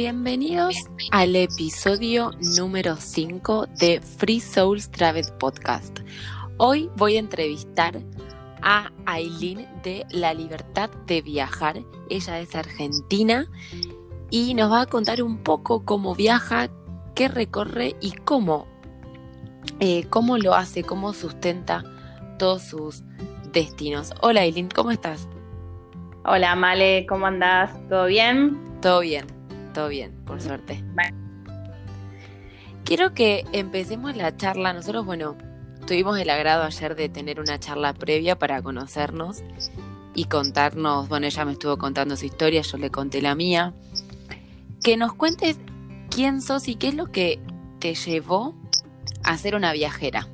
Bienvenidos 0.00 0.76
al 1.10 1.36
episodio 1.36 2.30
número 2.56 2.96
5 2.96 3.66
de 3.78 4.00
Free 4.00 4.40
Souls 4.40 4.90
Travel 4.90 5.26
Podcast. 5.38 5.98
Hoy 6.56 6.88
voy 6.96 7.16
a 7.16 7.18
entrevistar 7.18 8.00
a 8.62 8.90
Aileen 9.04 9.68
de 9.82 10.06
La 10.08 10.32
Libertad 10.32 10.88
de 11.06 11.20
Viajar. 11.20 11.82
Ella 12.08 12.40
es 12.40 12.54
argentina 12.56 13.46
y 14.30 14.54
nos 14.54 14.72
va 14.72 14.80
a 14.80 14.86
contar 14.86 15.22
un 15.22 15.36
poco 15.36 15.84
cómo 15.84 16.14
viaja, 16.14 16.70
qué 17.14 17.28
recorre 17.28 17.94
y 18.00 18.12
cómo, 18.12 18.66
eh, 19.80 20.06
cómo 20.08 20.38
lo 20.38 20.54
hace, 20.54 20.82
cómo 20.82 21.12
sustenta 21.12 21.84
todos 22.38 22.62
sus 22.62 23.02
destinos. 23.52 24.14
Hola 24.22 24.40
Aileen, 24.40 24.70
¿cómo 24.74 24.92
estás? 24.92 25.28
Hola 26.24 26.56
Male, 26.56 27.04
¿cómo 27.06 27.26
andás? 27.26 27.70
¿Todo 27.90 28.06
bien? 28.06 28.58
Todo 28.80 29.00
bien, 29.00 29.26
todo 29.72 29.88
bien, 29.88 30.12
por 30.24 30.40
suerte. 30.40 30.82
Quiero 32.84 33.14
que 33.14 33.44
empecemos 33.52 34.16
la 34.16 34.36
charla. 34.36 34.72
Nosotros, 34.72 35.06
bueno, 35.06 35.36
tuvimos 35.86 36.18
el 36.18 36.30
agrado 36.30 36.64
ayer 36.64 36.96
de 36.96 37.08
tener 37.08 37.40
una 37.40 37.58
charla 37.58 37.94
previa 37.94 38.38
para 38.38 38.62
conocernos 38.62 39.42
y 40.14 40.24
contarnos, 40.24 41.08
bueno, 41.08 41.26
ella 41.26 41.44
me 41.44 41.52
estuvo 41.52 41.78
contando 41.78 42.16
su 42.16 42.26
historia, 42.26 42.62
yo 42.62 42.78
le 42.78 42.90
conté 42.90 43.22
la 43.22 43.34
mía. 43.34 43.72
Que 44.82 44.96
nos 44.96 45.14
cuentes 45.14 45.58
quién 46.10 46.42
sos 46.42 46.68
y 46.68 46.74
qué 46.74 46.88
es 46.88 46.94
lo 46.94 47.06
que 47.06 47.38
te 47.78 47.94
llevó 47.94 48.54
a 49.22 49.36
ser 49.36 49.54
una 49.54 49.72
viajera. 49.72 50.26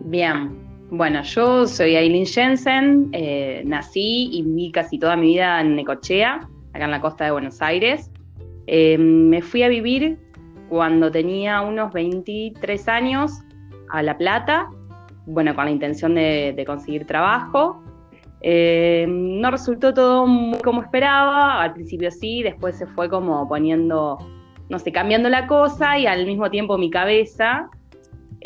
Bien, 0.00 0.63
bueno, 0.96 1.22
yo 1.22 1.66
soy 1.66 1.96
Aileen 1.96 2.24
Jensen, 2.24 3.08
eh, 3.12 3.62
nací 3.66 4.28
y 4.32 4.42
viví 4.42 4.70
casi 4.70 4.96
toda 4.96 5.16
mi 5.16 5.26
vida 5.26 5.60
en 5.60 5.74
Necochea, 5.74 6.48
acá 6.72 6.84
en 6.84 6.90
la 6.92 7.00
costa 7.00 7.24
de 7.24 7.32
Buenos 7.32 7.60
Aires. 7.60 8.12
Eh, 8.68 8.96
me 8.96 9.42
fui 9.42 9.64
a 9.64 9.68
vivir 9.68 10.18
cuando 10.68 11.10
tenía 11.10 11.62
unos 11.62 11.92
23 11.92 12.88
años 12.88 13.32
a 13.90 14.02
La 14.02 14.16
Plata, 14.16 14.68
bueno, 15.26 15.54
con 15.56 15.64
la 15.64 15.72
intención 15.72 16.14
de, 16.14 16.62
conseguir 16.64 17.06
trabajo. 17.06 17.82
Eh, 18.40 19.06
no 19.08 19.50
resultó 19.50 19.94
todo 19.94 20.28
muy 20.28 20.58
como 20.60 20.82
esperaba, 20.82 21.60
al 21.60 21.74
principio 21.74 22.10
sí, 22.12 22.44
después 22.44 22.76
se 22.76 22.86
fue 22.86 23.08
como 23.08 23.48
poniendo, 23.48 24.18
no 24.68 24.78
sé, 24.78 24.92
cambiando 24.92 25.28
la 25.28 25.48
cosa 25.48 25.98
y 25.98 26.06
al 26.06 26.24
mismo 26.24 26.50
tiempo 26.50 26.78
mi 26.78 26.90
cabeza 26.90 27.68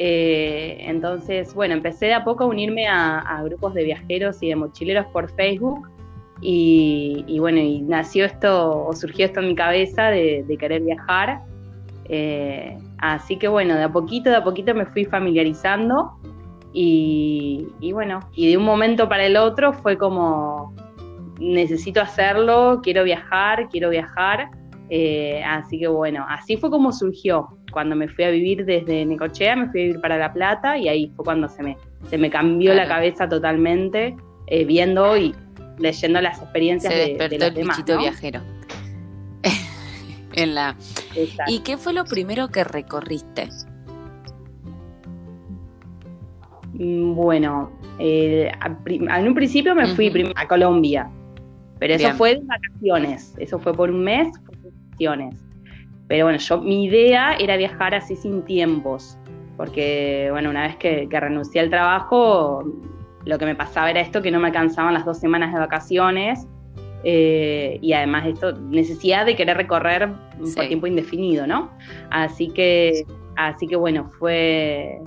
eh, 0.00 0.78
entonces, 0.82 1.52
bueno, 1.54 1.74
empecé 1.74 2.06
de 2.06 2.14
a 2.14 2.24
poco 2.24 2.44
a 2.44 2.46
unirme 2.46 2.86
a, 2.86 3.42
grupos 3.44 3.74
de 3.74 3.82
viajeros 3.82 4.40
y 4.42 4.48
de 4.48 4.56
mochileros 4.56 5.06
por 5.06 5.30
Facebook. 5.34 5.88
Y, 6.40 7.36
bueno, 7.40 7.58
y 7.58 7.80
nació 7.80 8.24
esto, 8.24 8.86
o 8.86 8.92
surgió 8.94 9.26
esto 9.26 9.40
en 9.40 9.48
mi 9.48 9.54
cabeza 9.56 10.04
de, 10.04 10.56
querer 10.58 10.82
viajar. 10.82 11.40
Eh, 12.08 12.78
así 12.98 13.36
que 13.36 13.48
bueno, 13.48 13.74
de 13.74 13.82
a 13.82 13.92
poquito, 13.92 14.30
de 14.30 14.36
a 14.36 14.44
poquito 14.44 14.72
me 14.72 14.86
fui 14.86 15.04
familiarizando. 15.04 16.12
Y, 16.72 17.66
y 17.80 17.92
bueno, 17.92 18.20
y 18.34 18.50
de 18.50 18.56
un 18.56 18.64
momento 18.64 19.08
para 19.08 19.26
el 19.26 19.36
otro 19.36 19.72
fue 19.72 19.98
como, 19.98 20.74
necesito 21.40 22.00
hacerlo, 22.00 22.80
quiero 22.84 23.02
viajar, 23.02 23.68
quiero 23.68 23.90
viajar. 23.90 24.50
Eh, 24.90 25.42
así 25.44 25.78
que 25.78 25.88
bueno, 25.88 26.24
así 26.28 26.56
fue 26.56 26.70
como 26.70 26.92
surgió. 26.92 27.48
Cuando 27.72 27.94
me 27.94 28.08
fui 28.08 28.24
a 28.24 28.30
vivir 28.30 28.64
desde 28.64 29.04
Necochea, 29.04 29.56
me 29.56 29.68
fui 29.70 29.80
a 29.80 29.84
vivir 29.84 30.00
para 30.00 30.16
La 30.16 30.32
Plata 30.32 30.78
y 30.78 30.88
ahí 30.88 31.12
fue 31.14 31.24
cuando 31.24 31.48
se 31.48 31.62
me, 31.62 31.76
se 32.08 32.16
me 32.16 32.30
cambió 32.30 32.72
la 32.74 32.88
cabeza 32.88 33.28
totalmente 33.28 34.16
eh, 34.46 34.64
viendo 34.64 35.16
y 35.16 35.34
leyendo 35.78 36.20
las 36.20 36.40
experiencias 36.40 36.92
se 36.92 37.14
de, 37.14 37.28
de 37.28 37.38
los 37.38 37.48
el 37.48 37.54
demás, 37.54 37.84
viajero. 37.84 38.40
en 40.34 40.54
la... 40.54 40.76
¿Y 41.46 41.60
qué 41.60 41.76
fue 41.76 41.92
lo 41.92 42.04
primero 42.04 42.48
que 42.48 42.64
recorriste? 42.64 43.48
Mm, 46.78 47.14
bueno, 47.14 47.70
en 47.98 49.28
un 49.28 49.34
principio 49.34 49.74
me 49.74 49.86
fui 49.88 50.12
a 50.36 50.46
Colombia, 50.46 51.10
pero 51.78 51.94
eso 51.94 52.12
fue 52.14 52.36
de 52.36 52.44
vacaciones, 52.44 53.34
eso 53.38 53.58
fue 53.58 53.74
por 53.74 53.90
un 53.90 54.04
mes, 54.04 54.28
Pero 56.08 56.24
bueno, 56.24 56.38
yo 56.38 56.60
mi 56.60 56.84
idea 56.84 57.34
era 57.38 57.56
viajar 57.56 57.94
así 57.94 58.16
sin 58.16 58.42
tiempos, 58.42 59.18
porque 59.56 60.28
bueno, 60.30 60.50
una 60.50 60.66
vez 60.66 60.76
que, 60.76 61.06
renuncié 61.10 61.60
al 61.60 61.70
trabajo, 61.70 62.64
lo 63.24 63.38
que 63.38 63.44
me 63.44 63.54
pasaba 63.54 63.90
era 63.90 64.00
esto, 64.00 64.22
que 64.22 64.30
no 64.30 64.40
me 64.40 64.48
alcanzaban 64.48 64.94
las 64.94 65.04
dos 65.04 65.18
semanas 65.18 65.52
de 65.52 65.60
vacaciones 65.60 66.46
eh, 67.04 67.78
y 67.82 67.92
además 67.92 68.26
esto, 68.26 68.52
necesidad 68.52 69.26
de 69.26 69.36
querer 69.36 69.56
recorrer 69.56 70.10
por 70.54 70.66
tiempo 70.66 70.86
indefinido, 70.86 71.46
¿no? 71.46 71.70
Así 72.10 72.48
que, 72.48 73.04
así 73.36 73.66
que 73.66 73.76
bueno, 73.76 74.08
fue, 74.18 74.98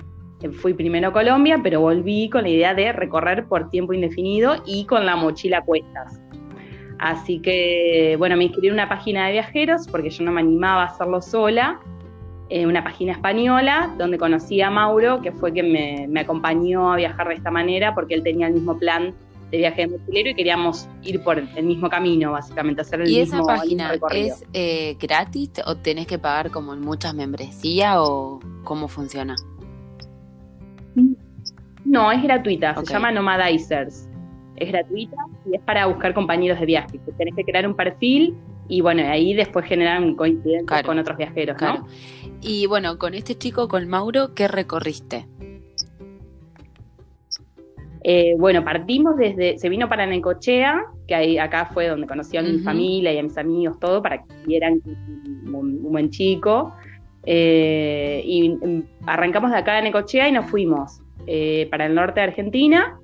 fui 0.60 0.72
primero 0.72 1.08
a 1.08 1.12
Colombia, 1.12 1.58
pero 1.62 1.80
volví 1.80 2.30
con 2.30 2.42
la 2.42 2.48
idea 2.48 2.74
de 2.74 2.92
recorrer 2.92 3.46
por 3.46 3.68
tiempo 3.70 3.92
indefinido 3.92 4.62
y 4.66 4.86
con 4.86 5.04
la 5.04 5.16
mochila 5.16 5.58
a 5.58 5.62
cuestas. 5.62 6.21
Así 7.02 7.40
que, 7.40 8.14
bueno, 8.16 8.36
me 8.36 8.44
inscribí 8.44 8.68
en 8.68 8.74
una 8.74 8.88
página 8.88 9.26
de 9.26 9.32
viajeros 9.32 9.88
porque 9.88 10.08
yo 10.08 10.22
no 10.24 10.30
me 10.30 10.40
animaba 10.40 10.82
a 10.82 10.86
hacerlo 10.86 11.20
sola, 11.20 11.80
en 12.48 12.68
una 12.68 12.84
página 12.84 13.10
española 13.10 13.92
donde 13.98 14.18
conocí 14.18 14.60
a 14.60 14.70
Mauro, 14.70 15.20
que 15.20 15.32
fue 15.32 15.52
quien 15.52 15.72
me, 15.72 16.20
acompañó 16.20 16.92
a 16.92 16.96
viajar 16.96 17.26
de 17.26 17.34
esta 17.34 17.50
manera 17.50 17.92
porque 17.92 18.14
él 18.14 18.22
tenía 18.22 18.46
el 18.46 18.52
mismo 18.52 18.78
plan 18.78 19.12
de 19.50 19.58
viaje 19.58 19.88
de 19.88 19.98
mochilero 19.98 20.30
y 20.30 20.34
queríamos 20.36 20.88
ir 21.02 21.20
por 21.24 21.40
el 21.40 21.64
mismo 21.64 21.90
camino, 21.90 22.30
básicamente, 22.30 22.82
hacer 22.82 23.00
el 23.00 23.08
mismo 23.08 23.18
¿Y 23.18 23.40
esa 23.40 23.42
página 23.42 23.94
es 24.12 24.44
eh, 24.52 24.96
gratis 25.00 25.50
o 25.66 25.74
tenés 25.74 26.06
que 26.06 26.20
pagar 26.20 26.52
como 26.52 26.72
en 26.72 26.82
muchas 26.82 27.16
membresías 27.16 27.96
o 27.98 28.38
cómo 28.62 28.86
funciona? 28.86 29.34
No, 31.84 32.12
es 32.12 32.22
gratuita, 32.22 32.76
se 32.76 32.92
llama 32.92 33.10
Nomadizers 33.10 34.06
es 34.62 34.72
gratuita 34.72 35.16
y 35.50 35.56
es 35.56 35.62
para 35.62 35.86
buscar 35.86 36.14
compañeros 36.14 36.58
de 36.60 36.66
viaje. 36.66 37.00
Tenés 37.18 37.34
que 37.34 37.44
crear 37.44 37.66
un 37.66 37.74
perfil 37.74 38.36
y 38.68 38.80
bueno, 38.80 39.02
ahí 39.06 39.34
después 39.34 39.66
generan 39.66 40.14
coincidencias 40.14 40.82
con 40.82 40.98
otros 40.98 41.18
viajeros, 41.18 41.60
¿no? 41.60 41.86
Y 42.40 42.66
bueno, 42.66 42.98
con 42.98 43.14
este 43.14 43.36
chico, 43.36 43.68
con 43.68 43.88
Mauro, 43.88 44.34
¿qué 44.34 44.48
recorriste? 44.48 45.26
Eh, 48.04 48.34
bueno, 48.36 48.64
partimos 48.64 49.16
desde, 49.16 49.58
se 49.58 49.68
vino 49.68 49.88
para 49.88 50.06
Necochea, 50.06 50.84
que 51.06 51.14
ahí, 51.14 51.38
acá 51.38 51.66
fue 51.66 51.86
donde 51.86 52.06
conocí 52.06 52.36
a 52.36 52.42
mi 52.42 52.58
familia 52.58 53.12
y 53.12 53.18
a 53.18 53.22
mis 53.22 53.38
amigos, 53.38 53.78
todo, 53.78 54.02
para 54.02 54.22
que 54.22 54.34
vieran 54.46 54.80
un, 55.52 55.82
buen 55.82 56.10
chico. 56.10 56.74
Eh, 57.24 58.22
y 58.24 58.48
mm, 58.48 58.82
arrancamos 59.06 59.52
de 59.52 59.58
acá 59.58 59.76
de 59.76 59.82
Necochea 59.82 60.28
y 60.28 60.32
nos 60.32 60.50
fuimos 60.50 61.00
eh, 61.26 61.68
para 61.70 61.86
el 61.86 61.94
norte 61.94 62.18
de 62.18 62.26
Argentina 62.26 62.98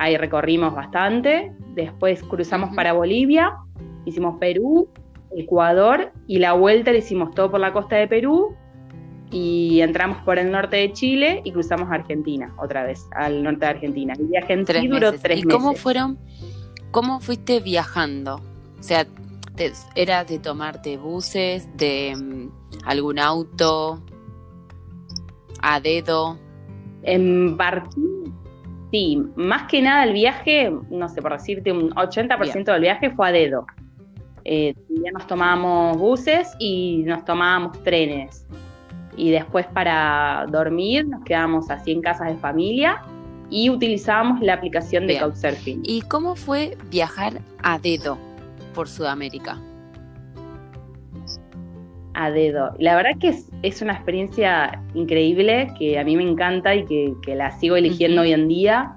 ahí 0.00 0.16
recorrimos 0.16 0.74
bastante, 0.74 1.52
después 1.74 2.22
cruzamos 2.22 2.74
para 2.74 2.94
Bolivia, 2.94 3.54
hicimos 4.06 4.38
Perú, 4.40 4.88
Ecuador 5.36 6.12
y 6.26 6.38
la 6.38 6.54
vuelta 6.54 6.90
la 6.90 6.98
hicimos 6.98 7.34
todo 7.34 7.50
por 7.50 7.60
la 7.60 7.74
costa 7.74 7.96
de 7.96 8.08
Perú 8.08 8.56
y 9.30 9.82
entramos 9.82 10.16
por 10.24 10.38
el 10.38 10.50
norte 10.50 10.78
de 10.78 10.92
Chile 10.92 11.42
y 11.44 11.52
cruzamos 11.52 11.90
a 11.90 11.96
Argentina 11.96 12.54
otra 12.58 12.82
vez, 12.84 13.06
al 13.14 13.42
norte 13.42 13.60
de 13.60 13.66
Argentina. 13.66 14.14
El 14.18 14.26
viaje 14.26 14.54
en 14.54 14.64
tres 14.64 14.88
duró 14.88 15.12
tres 15.12 15.40
¿Y 15.40 15.42
cómo 15.42 15.74
fueron, 15.74 16.18
cómo 16.90 17.20
fuiste 17.20 17.60
viajando? 17.60 18.36
O 18.78 18.82
sea, 18.82 19.06
¿era 19.94 20.24
de 20.24 20.38
tomarte 20.38 20.96
buses, 20.96 21.68
de 21.76 22.14
mm, 22.16 22.48
algún 22.86 23.18
auto, 23.18 24.02
a 25.60 25.78
dedo? 25.78 26.38
En 27.02 27.58
Barquín 27.58 28.19
Sí, 28.90 29.22
más 29.36 29.68
que 29.68 29.82
nada 29.82 30.04
el 30.04 30.12
viaje, 30.12 30.72
no 30.90 31.08
sé, 31.08 31.22
por 31.22 31.32
decirte, 31.32 31.70
un 31.70 31.90
80% 31.90 32.64
del 32.64 32.80
viaje 32.80 33.10
fue 33.10 33.28
a 33.28 33.32
dedo. 33.32 33.66
Eh, 34.44 34.74
ya 34.88 35.12
nos 35.12 35.26
tomábamos 35.26 35.96
buses 35.98 36.54
y 36.58 37.04
nos 37.06 37.24
tomábamos 37.24 37.82
trenes. 37.84 38.46
Y 39.16 39.30
después 39.30 39.66
para 39.66 40.46
dormir 40.50 41.06
nos 41.06 41.22
quedábamos 41.24 41.70
así 41.70 41.92
en 41.92 42.00
casas 42.00 42.28
de 42.28 42.36
familia 42.36 43.02
y 43.50 43.68
utilizábamos 43.70 44.40
la 44.40 44.54
aplicación 44.54 45.06
de 45.06 45.18
Couchsurfing. 45.18 45.82
¿Y 45.84 46.02
cómo 46.02 46.36
fue 46.36 46.76
viajar 46.90 47.40
a 47.62 47.78
dedo 47.78 48.18
por 48.74 48.88
Sudamérica? 48.88 49.58
A 52.20 52.30
dedo. 52.30 52.72
La 52.78 52.96
verdad 52.96 53.12
que 53.18 53.34
es, 53.62 53.82
una 53.82 53.94
experiencia 53.94 54.82
increíble 54.94 55.72
que 55.78 55.98
a 55.98 56.04
mí 56.04 56.16
me 56.16 56.22
encanta 56.22 56.74
y 56.74 56.84
que, 56.84 57.34
la 57.34 57.50
sigo 57.52 57.76
eligiendo 57.76 58.22
hoy 58.22 58.32
en 58.32 58.46
día 58.48 58.94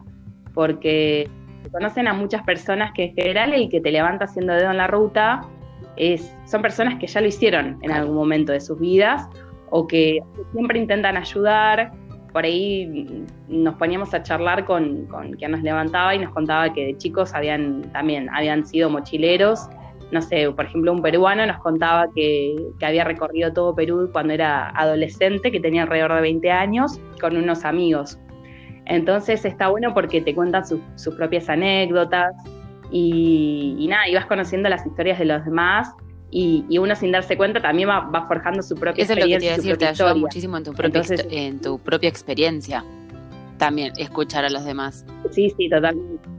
porque 0.53 1.29
conocen 1.71 2.07
a 2.07 2.13
muchas 2.13 2.43
personas 2.43 2.91
que 2.93 3.05
en 3.05 3.15
general 3.15 3.53
el 3.53 3.69
que 3.69 3.79
te 3.79 3.91
levanta 3.91 4.25
haciendo 4.25 4.53
dedo 4.53 4.71
en 4.71 4.77
la 4.77 4.87
ruta 4.87 5.41
es, 5.95 6.35
son 6.45 6.61
personas 6.61 6.99
que 6.99 7.07
ya 7.07 7.21
lo 7.21 7.27
hicieron 7.27 7.79
en 7.81 7.91
algún 7.91 8.15
momento 8.15 8.51
de 8.51 8.59
sus 8.59 8.79
vidas 8.79 9.27
o 9.69 9.87
que 9.87 10.19
siempre 10.51 10.79
intentan 10.79 11.15
ayudar 11.15 11.93
por 12.33 12.43
ahí 12.43 13.25
nos 13.47 13.75
poníamos 13.75 14.13
a 14.13 14.23
charlar 14.23 14.65
con, 14.65 15.05
con 15.05 15.33
quien 15.33 15.51
nos 15.51 15.61
levantaba 15.61 16.15
y 16.15 16.19
nos 16.19 16.33
contaba 16.33 16.73
que 16.73 16.87
de 16.87 16.97
chicos 16.97 17.33
habían 17.33 17.83
también 17.93 18.27
habían 18.31 18.65
sido 18.65 18.89
mochileros. 18.89 19.69
No 20.13 20.21
sé, 20.21 20.49
por 20.51 20.65
ejemplo, 20.65 20.93
un 20.93 21.01
peruano 21.01 21.45
nos 21.45 21.57
contaba 21.57 22.07
que, 22.13 22.55
había 22.81 23.03
recorrido 23.03 23.51
todo 23.51 23.75
Perú 23.75 24.09
cuando 24.11 24.33
era 24.33 24.69
adolescente, 24.69 25.51
que 25.51 25.59
tenía 25.59 25.83
alrededor 25.83 26.13
de 26.15 26.21
20 26.21 26.51
años, 26.51 26.99
con 27.19 27.35
unos 27.35 27.65
amigos. 27.65 28.19
Entonces 28.85 29.43
está 29.43 29.69
bueno 29.69 29.93
porque 29.93 30.21
te 30.21 30.35
cuentan 30.35 30.63
sus 30.67 31.15
propias 31.15 31.49
anécdotas 31.49 32.35
y, 32.91 33.75
y, 33.79 33.87
nada, 33.87 34.07
y 34.07 34.13
vas 34.13 34.27
conociendo 34.27 34.69
las 34.69 34.85
historias 34.85 35.17
de 35.17 35.25
los 35.25 35.43
demás 35.45 35.89
y, 36.33 36.77
uno 36.77 36.95
sin 36.95 37.11
darse 37.11 37.37
cuenta 37.37 37.61
también 37.61 37.89
va, 37.89 38.25
forjando 38.27 38.63
su 38.63 38.75
propia 38.75 39.03
Eso 39.03 39.13
experiencia. 39.13 39.53
Eso 39.53 39.61
es 39.61 39.67
lo 39.67 39.73
que 39.73 39.77
te 39.77 39.85
decir, 39.85 39.97
te 39.97 40.03
ayuda 40.03 40.15
muchísimo 40.15 40.57
en 40.57 40.63
tu, 40.63 40.73
propia 40.73 41.01
en 41.29 41.61
tu 41.61 41.79
propia 41.79 42.09
experiencia. 42.09 42.83
También 43.57 43.93
escuchar 43.97 44.43
a 44.43 44.49
los 44.49 44.65
demás. 44.65 45.05
Sí, 45.31 45.53
sí, 45.55 45.69
totalmente. 45.69 46.32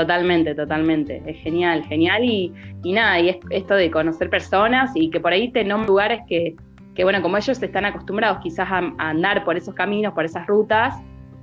Totalmente, 0.00 0.54
totalmente. 0.54 1.22
Es 1.26 1.38
genial, 1.38 1.84
genial. 1.84 2.24
Y, 2.24 2.52
y 2.84 2.92
nada, 2.92 3.18
y 3.20 3.30
es 3.30 3.36
esto 3.50 3.74
de 3.74 3.90
conocer 3.90 4.28
personas 4.28 4.90
y 4.94 5.10
que 5.10 5.20
por 5.20 5.32
ahí 5.32 5.50
te 5.50 5.64
nombran 5.64 5.88
lugares 5.88 6.20
que, 6.28 6.54
que, 6.94 7.04
bueno, 7.04 7.22
como 7.22 7.36
ellos 7.36 7.62
están 7.62 7.84
acostumbrados 7.84 8.38
quizás 8.42 8.68
a, 8.70 8.92
andar 8.98 9.44
por 9.44 9.56
esos 9.56 9.74
caminos, 9.74 10.12
por 10.12 10.24
esas 10.24 10.46
rutas, 10.46 10.94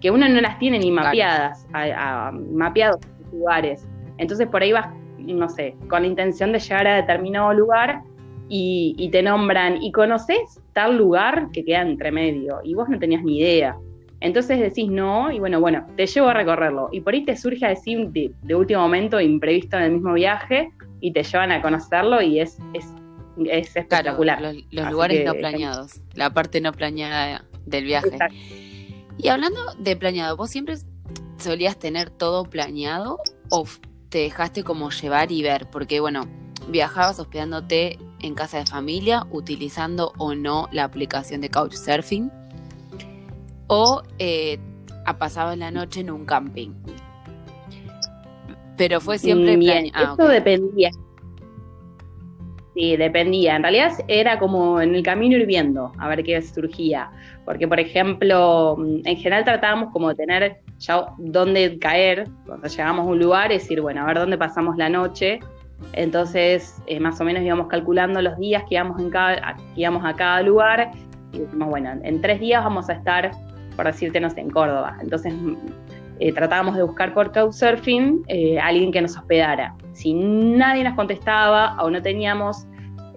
que 0.01 0.11
uno 0.11 0.27
no 0.29 0.41
las 0.41 0.59
tiene 0.59 0.79
ni 0.79 0.91
mapeadas, 0.91 1.67
a, 1.73 2.27
a, 2.27 2.31
mapeados 2.31 2.99
lugares. 3.31 3.87
Entonces 4.17 4.47
por 4.47 4.61
ahí 4.61 4.71
vas 4.71 4.87
no 5.17 5.49
sé, 5.49 5.75
con 5.89 6.01
la 6.01 6.07
intención 6.07 6.51
de 6.51 6.59
llegar 6.59 6.87
a 6.87 6.95
determinado 6.95 7.53
lugar 7.53 8.01
y, 8.49 9.09
te 9.11 9.23
nombran 9.23 9.81
y 9.81 9.91
conoces 9.91 10.61
tal 10.73 10.97
lugar 10.97 11.49
que 11.51 11.63
queda 11.63 11.81
entre 11.81 12.11
medio 12.11 12.59
y 12.63 12.75
vos 12.75 12.89
no 12.89 12.99
tenías 12.99 13.23
ni 13.23 13.39
idea. 13.39 13.75
Entonces 14.23 14.57
decís 14.57 14.89
no 14.89 15.29
y 15.31 15.39
bueno, 15.39 15.59
bueno, 15.59 15.85
te 15.97 16.07
llevo 16.07 16.29
a 16.29 16.33
recorrerlo. 16.33 16.87
Y 16.93 17.01
por 17.01 17.13
ahí 17.13 17.25
te 17.25 17.35
surge 17.35 17.65
a 17.65 17.69
decir 17.69 18.07
de, 18.07 18.55
último 18.55 18.79
momento, 18.79 19.19
imprevisto 19.19 19.75
en 19.75 19.83
el 19.83 19.91
mismo 19.91 20.13
viaje, 20.13 20.71
y 21.01 21.11
te 21.11 21.23
llevan 21.23 21.51
a 21.51 21.61
conocerlo 21.61 22.21
y 22.21 22.39
es, 22.39 22.57
es, 22.73 22.85
espectacular. 23.49 24.41
los, 24.71 24.91
lugares 24.91 25.25
no 25.25 25.33
planeados, 25.33 25.99
la 26.13 26.33
parte 26.33 26.61
no 26.61 26.71
planeada 26.71 27.43
del 27.65 27.83
viaje. 27.83 28.17
Y 29.17 29.27
hablando 29.27 29.59
de 29.77 29.97
planeado, 29.97 30.37
¿vos 30.37 30.49
siempre 30.49 30.75
solías 31.37 31.77
tener 31.77 32.09
todo 32.09 32.45
planeado 32.45 33.19
o 33.49 33.65
te 34.07 34.19
dejaste 34.19 34.63
como 34.63 34.89
llevar 34.89 35.33
y 35.33 35.43
ver, 35.43 35.69
porque 35.69 35.99
bueno, 35.99 36.29
viajabas 36.69 37.19
hospedándote 37.19 37.99
en 38.21 38.35
casa 38.35 38.59
de 38.59 38.65
familia, 38.65 39.27
utilizando 39.31 40.13
o 40.17 40.33
no 40.33 40.69
la 40.71 40.85
aplicación 40.85 41.41
de 41.41 41.49
Couchsurfing, 41.49 42.31
o 43.73 44.03
eh, 44.19 44.59
pasado 45.17 45.55
la 45.55 45.71
noche 45.71 46.01
en 46.01 46.11
un 46.11 46.25
camping. 46.25 46.71
Pero 48.77 49.01
fue 49.01 49.17
siempre 49.17 49.57
bien. 49.57 49.91
Ah, 49.93 50.09
Esto 50.11 50.27
dependía. 50.27 50.91
Sí, 52.75 52.97
dependía. 52.97 53.55
En 53.55 53.63
realidad 53.63 53.91
era 54.07 54.39
como 54.39 54.81
en 54.81 54.95
el 54.95 55.03
camino 55.03 55.37
ir 55.37 55.45
viendo 55.45 55.91
a 55.99 56.07
ver 56.07 56.23
qué 56.23 56.41
surgía. 56.41 57.11
Porque, 57.45 57.67
por 57.67 57.79
ejemplo, 57.79 58.77
en 58.79 59.17
general 59.17 59.43
tratábamos 59.43 59.91
como 59.91 60.09
de 60.09 60.15
tener 60.15 60.57
ya 60.79 61.05
dónde 61.17 61.77
caer, 61.79 62.27
cuando 62.45 62.67
llegamos 62.67 63.07
a 63.07 63.09
un 63.09 63.19
lugar, 63.19 63.51
es 63.51 63.63
decir, 63.63 63.81
bueno, 63.81 64.01
a 64.01 64.05
ver 64.05 64.17
dónde 64.17 64.37
pasamos 64.37 64.75
la 64.77 64.89
noche. 64.89 65.39
Entonces, 65.93 66.81
eh, 66.87 66.99
más 66.99 67.19
o 67.19 67.23
menos 67.23 67.43
íbamos 67.43 67.67
calculando 67.67 68.21
los 68.21 68.37
días 68.37 68.63
que 68.69 68.75
íbamos, 68.75 68.99
en 68.99 69.09
cada, 69.09 69.57
íbamos 69.75 70.03
a 70.05 70.15
cada 70.15 70.41
lugar 70.41 70.91
y 71.33 71.39
dijimos, 71.39 71.69
bueno, 71.69 71.91
en 72.03 72.21
tres 72.21 72.39
días 72.39 72.63
vamos 72.63 72.89
a 72.89 72.93
estar, 72.93 73.31
por 73.75 73.85
decirte, 73.85 74.19
no 74.19 74.29
sé, 74.29 74.41
en 74.41 74.49
Córdoba. 74.49 74.97
Entonces, 75.01 75.33
eh, 76.19 76.31
tratábamos 76.31 76.75
de 76.75 76.83
buscar 76.83 77.13
por 77.13 77.31
Couchsurfing 77.31 78.23
eh, 78.27 78.59
alguien 78.59 78.91
que 78.91 79.01
nos 79.01 79.17
hospedara. 79.17 79.75
Si 79.93 80.13
nadie 80.13 80.83
nos 80.83 80.95
contestaba 80.95 81.75
o 81.81 81.89
no 81.89 82.01
teníamos 82.01 82.67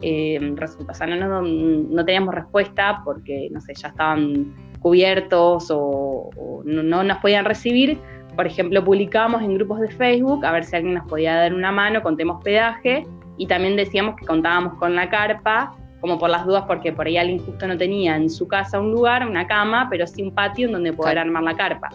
eh, 0.02 0.54
o 0.88 0.94
sea, 0.94 1.06
no, 1.06 1.42
no, 1.42 2.04
teníamos 2.04 2.34
respuesta 2.34 3.00
porque, 3.04 3.48
no 3.50 3.60
sé, 3.60 3.74
ya 3.74 3.88
estaban 3.88 4.54
cubiertos 4.80 5.68
o, 5.70 6.30
no, 6.64 7.02
nos 7.02 7.18
podían 7.18 7.44
recibir. 7.44 7.98
Por 8.34 8.46
ejemplo, 8.46 8.84
publicábamos 8.84 9.42
en 9.42 9.54
grupos 9.54 9.80
de 9.80 9.88
Facebook 9.88 10.44
a 10.44 10.52
ver 10.52 10.64
si 10.64 10.76
alguien 10.76 10.94
nos 10.94 11.08
podía 11.08 11.36
dar 11.36 11.54
una 11.54 11.72
mano, 11.72 12.02
contemos 12.02 12.42
pedaje 12.44 13.06
y 13.38 13.46
también 13.46 13.76
decíamos 13.76 14.16
que 14.16 14.26
contábamos 14.26 14.74
con 14.74 14.94
la 14.94 15.08
carpa, 15.08 15.74
como 16.00 16.18
por 16.18 16.30
las 16.30 16.44
dudas, 16.46 16.64
porque 16.66 16.92
por 16.92 17.06
ahí 17.06 17.16
alguien 17.16 17.44
justo 17.44 17.66
no 17.66 17.76
tenía 17.76 18.16
en 18.16 18.30
su 18.30 18.46
casa 18.46 18.78
un 18.78 18.92
lugar, 18.92 19.26
una 19.26 19.46
cama, 19.46 19.88
pero 19.90 20.06
sí 20.06 20.22
un 20.22 20.34
patio 20.34 20.66
en 20.66 20.72
donde 20.72 20.92
poder 20.92 21.18
armar 21.18 21.42
la 21.42 21.56
carpa. 21.56 21.90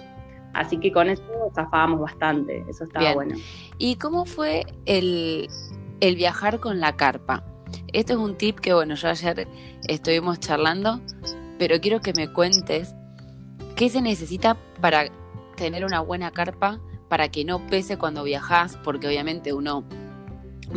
Así 0.53 0.77
que 0.77 0.91
con 0.91 1.09
eso 1.09 1.23
zafábamos 1.55 2.01
bastante, 2.01 2.65
eso 2.69 2.83
estaba 2.83 3.13
bueno. 3.13 3.35
¿Y 3.77 3.95
cómo 3.95 4.25
fue 4.25 4.65
el, 4.85 5.47
el 6.01 6.15
viajar 6.15 6.59
con 6.59 6.79
la 6.79 6.95
carpa? 6.97 7.43
Esto 7.93 8.13
es 8.13 8.19
un 8.19 8.37
tip 8.37 8.59
que, 8.59 8.73
bueno, 8.73 8.95
yo 8.95 9.07
ayer 9.07 9.47
estuvimos 9.87 10.39
charlando, 10.39 10.99
pero 11.57 11.79
quiero 11.79 12.01
que 12.01 12.13
me 12.13 12.31
cuentes 12.31 12.95
qué 13.75 13.89
se 13.89 14.01
necesita 14.01 14.57
para 14.81 15.05
tener 15.55 15.85
una 15.85 16.01
buena 16.01 16.31
carpa 16.31 16.79
para 17.07 17.29
que 17.29 17.45
no 17.45 17.65
pese 17.67 17.97
cuando 17.97 18.23
viajas, 18.23 18.77
porque 18.83 19.07
obviamente 19.07 19.53
uno 19.53 19.83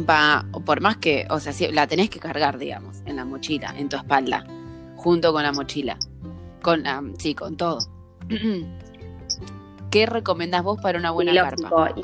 va, 0.08 0.44
por 0.64 0.80
más 0.80 0.96
que, 0.96 1.26
o 1.30 1.38
sea, 1.40 1.52
la 1.72 1.86
tenés 1.86 2.10
que 2.10 2.18
cargar, 2.18 2.58
digamos, 2.58 3.02
en 3.06 3.16
la 3.16 3.24
mochila, 3.24 3.74
en 3.76 3.88
tu 3.88 3.96
espalda, 3.96 4.44
junto 4.96 5.32
con 5.32 5.42
la 5.42 5.52
mochila, 5.52 5.96
con 6.62 6.82
la, 6.82 7.02
sí, 7.18 7.34
con 7.34 7.56
todo. 7.56 7.78
¿Qué 9.90 10.06
recomendás 10.06 10.62
vos 10.62 10.80
para 10.80 10.98
una 10.98 11.10
buena 11.12 11.32
carpa? 11.34 11.94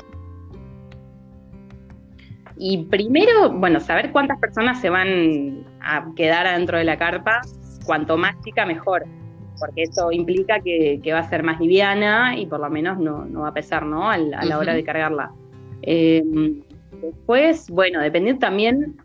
Y 2.57 2.85
primero, 2.85 3.51
bueno, 3.51 3.79
saber 3.79 4.11
cuántas 4.11 4.39
personas 4.39 4.79
se 4.79 4.89
van 4.89 5.65
a 5.81 6.05
quedar 6.15 6.45
adentro 6.45 6.77
de 6.77 6.83
la 6.83 6.97
carpa, 6.97 7.41
cuanto 7.85 8.17
más 8.17 8.39
chica 8.41 8.65
mejor, 8.65 9.05
porque 9.59 9.83
eso 9.83 10.11
implica 10.11 10.59
que, 10.59 11.01
va 11.11 11.19
a 11.19 11.29
ser 11.29 11.43
más 11.43 11.59
liviana 11.59 12.37
y 12.37 12.45
por 12.45 12.59
lo 12.59 12.69
menos 12.69 12.99
no, 12.99 13.27
va 13.41 13.49
a 13.49 13.53
pesar, 13.53 13.85
¿no? 13.85 14.09
A, 14.09 14.17
la 14.17 14.57
hora 14.57 14.73
de 14.73 14.83
cargarla. 14.83 15.31
Eh, 15.81 16.23
después, 17.01 17.69
bueno, 17.69 18.01
dependiendo 18.01 18.39
también 18.39 18.97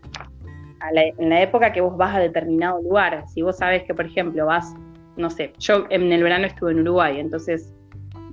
en 0.91 1.29
la 1.29 1.41
época 1.41 1.73
que 1.73 1.81
vos 1.81 1.97
vas 1.97 2.15
a 2.15 2.19
determinado 2.19 2.81
lugar. 2.81 3.23
Si 3.27 3.41
vos 3.41 3.57
sabes 3.57 3.83
que, 3.83 3.93
por 3.93 4.05
ejemplo, 4.05 4.45
vas, 4.45 4.73
no 5.15 5.29
sé, 5.29 5.53
yo 5.59 5.85
en 5.89 6.11
el 6.11 6.23
verano 6.23 6.45
estuve 6.45 6.71
en 6.71 6.81
Uruguay, 6.81 7.19
entonces 7.19 7.73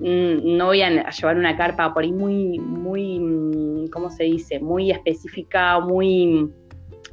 Mm, 0.00 0.56
no 0.56 0.66
voy 0.66 0.82
a 0.82 1.08
llevar 1.10 1.36
una 1.36 1.56
carpa 1.56 1.94
por 1.94 2.02
ahí 2.02 2.12
muy, 2.12 2.58
muy, 2.58 3.18
mm, 3.20 3.88
¿cómo 3.90 4.10
se 4.10 4.24
dice? 4.24 4.58
Muy 4.58 4.90
específica, 4.90 5.78
muy 5.80 6.50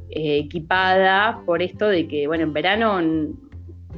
eh, 0.09 0.39
equipada 0.39 1.41
por 1.45 1.61
esto 1.61 1.87
de 1.87 2.07
que, 2.07 2.27
bueno, 2.27 2.43
en 2.43 2.53
verano 2.53 2.99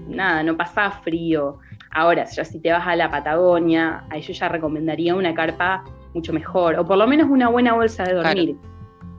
nada, 0.07 0.43
no 0.43 0.57
pasa 0.57 0.91
frío. 0.91 1.59
Ahora, 1.91 2.25
ya 2.25 2.43
si 2.43 2.59
te 2.59 2.71
vas 2.71 2.85
a 2.85 2.95
la 2.95 3.09
Patagonia, 3.09 4.03
ahí 4.09 4.21
yo 4.21 4.33
ya 4.33 4.49
recomendaría 4.49 5.15
una 5.15 5.33
carpa 5.33 5.83
mucho 6.13 6.33
mejor, 6.33 6.79
o 6.79 6.85
por 6.85 6.97
lo 6.97 7.07
menos 7.07 7.29
una 7.29 7.49
buena 7.49 7.73
bolsa 7.73 8.03
de 8.03 8.13
dormir. 8.13 8.55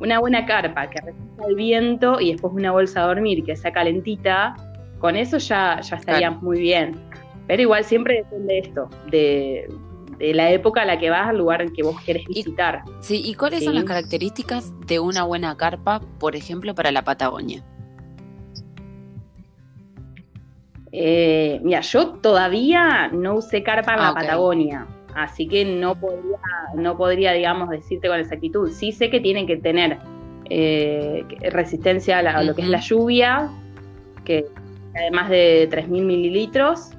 Una 0.01 0.19
buena 0.19 0.45
carpa 0.45 0.91
que 0.91 1.01
resista 1.01 1.47
el 1.49 1.55
viento 1.55 2.21
y 2.21 2.33
después 2.33 2.53
una 2.53 2.73
bolsa 2.73 3.03
de 3.03 3.07
dormir 3.07 3.45
que 3.45 3.57
sea 3.57 3.73
calentita, 3.73 4.55
con 4.99 5.17
eso 5.17 5.39
ya, 5.39 5.81
ya 5.81 5.97
estaría 5.97 6.31
muy 6.31 6.61
bien. 6.61 6.95
Pero 7.47 7.63
igual 7.63 7.85
siempre 7.85 8.17
depende 8.17 8.55
de 8.55 8.59
esto, 8.59 8.91
de, 9.11 9.69
la 10.35 10.51
época 10.51 10.83
a 10.83 10.85
la 10.85 10.99
que 10.99 11.11
vas, 11.11 11.29
al 11.29 11.39
lugar 11.39 11.63
en 11.63 11.73
que 11.73 11.83
vos 11.83 12.01
querés 12.01 12.27
visitar. 12.27 12.83
sí, 13.01 13.21
¿y 13.25 13.35
cuáles 13.35 13.65
son 13.65 13.75
las 13.75 13.85
características 13.85 14.73
de 14.87 15.01
una 15.01 15.25
buena 15.25 15.57
carpa, 15.57 16.01
por 16.19 16.37
ejemplo, 16.37 16.75
para 16.75 16.91
la 16.91 17.03
Patagonia? 17.05 17.63
Eh, 20.97 21.61
mira, 21.65 21.81
yo 21.81 22.11
todavía 22.11 23.09
no 23.09 23.35
usé 23.35 23.65
carpa 23.65 23.95
en 23.95 24.01
la 24.01 24.09
ah, 24.11 24.15
Patagonia, 24.15 24.87
así 25.15 25.47
que 25.49 25.65
no 25.65 25.95
podría, 25.95 26.39
no 26.75 26.97
podría, 26.97 27.33
digamos, 27.33 27.71
decirte 27.71 28.09
con 28.09 28.19
exactitud. 28.19 28.71
Sí 28.71 28.93
sé 28.93 29.11
que 29.11 29.21
tienen 29.21 29.47
que 29.47 29.57
tener 29.57 29.99
eh, 30.51 31.25
resistencia 31.51 32.19
a, 32.19 32.43
lo 32.43 32.55
que 32.55 32.63
es 32.63 32.69
la 32.69 32.81
lluvia, 32.81 33.49
que 34.25 34.47
además 34.95 35.29
de 35.31 35.69
3.000 35.71 35.89
mililitros, 35.89 36.91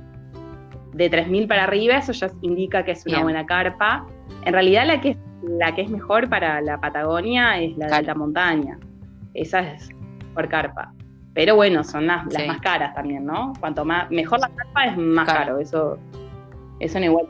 de 0.93 1.11
3.000 1.11 1.47
para 1.47 1.63
arriba, 1.63 1.97
eso 1.97 2.13
ya 2.13 2.29
indica 2.41 2.83
que 2.83 2.91
es 2.91 3.05
una 3.05 3.21
buena 3.21 3.45
carpa. 3.45 4.07
En 4.45 4.53
realidad 4.53 4.85
la 4.87 5.01
que, 5.01 5.11
es, 5.11 5.17
la 5.43 5.75
que 5.75 5.81
es 5.81 5.89
mejor 5.89 6.29
para 6.29 6.61
la 6.61 6.79
Patagonia 6.79 7.59
es 7.59 7.77
la 7.77 7.87
de 7.87 7.95
alta 7.95 8.15
montaña. 8.15 8.79
Esa 9.33 9.59
es 9.59 9.89
por 10.33 10.47
carpa. 10.47 10.93
Pero 11.33 11.55
bueno, 11.55 11.83
son 11.83 12.07
las, 12.07 12.25
más 12.25 12.61
caras 12.61 12.95
también, 12.95 13.25
¿no? 13.25 13.51
Cuanto 13.59 13.83
más 13.83 14.09
mejor 14.09 14.39
la 14.39 14.49
carpa 14.49 14.85
es 14.85 14.97
más 14.97 15.27
caro. 15.27 15.59
Eso, 15.59 15.99
eso 16.79 16.99
no 16.99 17.05
igual 17.05 17.27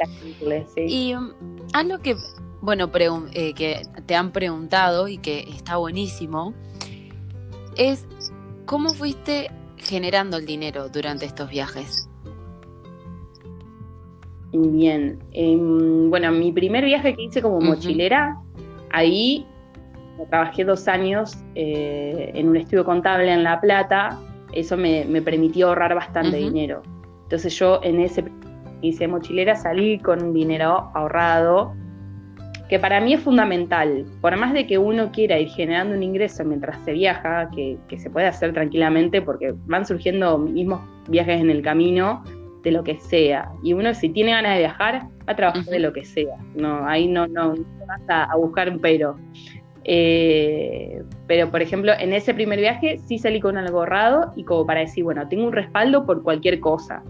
sí. 0.73 0.85
Y 0.87 1.15
um, 1.15 1.31
algo 1.73 1.99
que, 1.99 2.15
bueno, 2.61 2.89
eh, 3.33 3.53
que 3.53 3.81
te 4.05 4.15
han 4.15 4.31
preguntado 4.31 5.07
y 5.07 5.17
que 5.17 5.41
está 5.49 5.77
buenísimo 5.77 6.53
es 7.77 8.07
cómo 8.65 8.89
fuiste 8.93 9.51
generando 9.77 10.37
el 10.37 10.45
dinero 10.45 10.89
durante 10.89 11.25
estos 11.25 11.49
viajes. 11.49 12.09
Bien. 14.51 15.19
Em, 15.33 16.09
bueno, 16.09 16.31
mi 16.31 16.51
primer 16.51 16.85
viaje 16.85 17.15
que 17.15 17.23
hice 17.23 17.41
como 17.41 17.59
mochilera, 17.59 18.39
ahí 18.91 19.45
trabajé 20.29 20.63
dos 20.63 20.87
años 20.87 21.37
eh, 21.55 22.31
en 22.33 22.49
un 22.49 22.57
estudio 22.57 22.85
contable 22.85 23.31
en 23.31 23.43
La 23.43 23.59
Plata. 23.59 24.17
Eso 24.53 24.77
me, 24.77 25.05
permitió 25.21 25.67
ahorrar 25.67 25.93
bastante 25.95 26.37
dinero. 26.37 26.81
Entonces 27.23 27.57
yo 27.59 27.81
en 27.83 27.99
ese 27.99 28.23
hice 28.81 29.07
mochilera 29.07 29.55
salí 29.55 29.99
con 29.99 30.21
un 30.23 30.33
dinero 30.33 30.91
ahorrado 30.93 31.73
que 32.69 32.79
para 32.79 32.99
mí 32.99 33.13
es 33.13 33.21
fundamental. 33.21 34.05
Por 34.21 34.35
más 34.37 34.53
de 34.53 34.65
que 34.65 34.77
uno 34.77 35.11
quiera 35.11 35.39
ir 35.39 35.49
generando 35.49 35.95
un 35.95 36.03
ingreso 36.03 36.43
mientras 36.43 36.83
se 36.83 36.93
viaja, 36.93 37.49
que, 37.51 37.77
se 37.97 38.09
puede 38.09 38.27
hacer 38.27 38.53
tranquilamente 38.53 39.21
porque 39.21 39.53
van 39.65 39.85
surgiendo 39.85 40.37
mismos 40.37 40.81
viajes 41.07 41.39
en 41.39 41.49
el 41.49 41.61
camino 41.61 42.23
de 42.63 42.71
lo 42.71 42.83
que 42.83 42.97
sea. 42.99 43.51
Y 43.63 43.73
uno 43.73 43.93
si 43.93 44.09
tiene 44.09 44.31
ganas 44.31 44.53
de 44.53 44.59
viajar, 44.59 45.03
va 45.27 45.33
a 45.33 45.35
trabajar 45.35 45.65
de 45.65 45.79
lo 45.79 45.93
que 45.93 46.03
sea. 46.03 46.35
No, 46.55 46.87
ahí 46.87 47.07
no, 47.07 47.27
no, 47.27 47.53
vas 47.87 48.01
a, 48.09 48.35
buscar 48.35 48.69
un 48.69 48.79
pero. 48.79 49.15
Eh, 49.83 51.03
pero, 51.27 51.51
por 51.51 51.61
ejemplo, 51.61 51.91
en 51.99 52.11
ese 52.11 52.33
primer 52.33 52.59
viaje 52.59 52.97
sí 52.97 53.19
salí 53.19 53.39
con 53.39 53.55
algo 53.55 53.79
ahorrado 53.79 54.33
y 54.35 54.43
como 54.43 54.65
para 54.65 54.79
decir, 54.79 55.03
bueno, 55.03 55.27
tengo 55.27 55.45
un 55.45 55.53
respaldo 55.53 56.07
por 56.07 56.23
cualquier 56.23 56.59
cosa. 56.59 57.03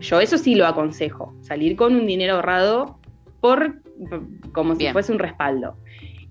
Yo 0.00 0.20
eso 0.20 0.38
sí 0.38 0.54
lo 0.54 0.66
aconsejo, 0.66 1.34
salir 1.40 1.76
con 1.76 1.94
un 1.94 2.06
dinero 2.06 2.34
ahorrado 2.34 2.98
por 3.40 3.80
como 4.52 4.74
si 4.74 4.88
fuese 4.88 5.12
un 5.12 5.18
respaldo. 5.18 5.76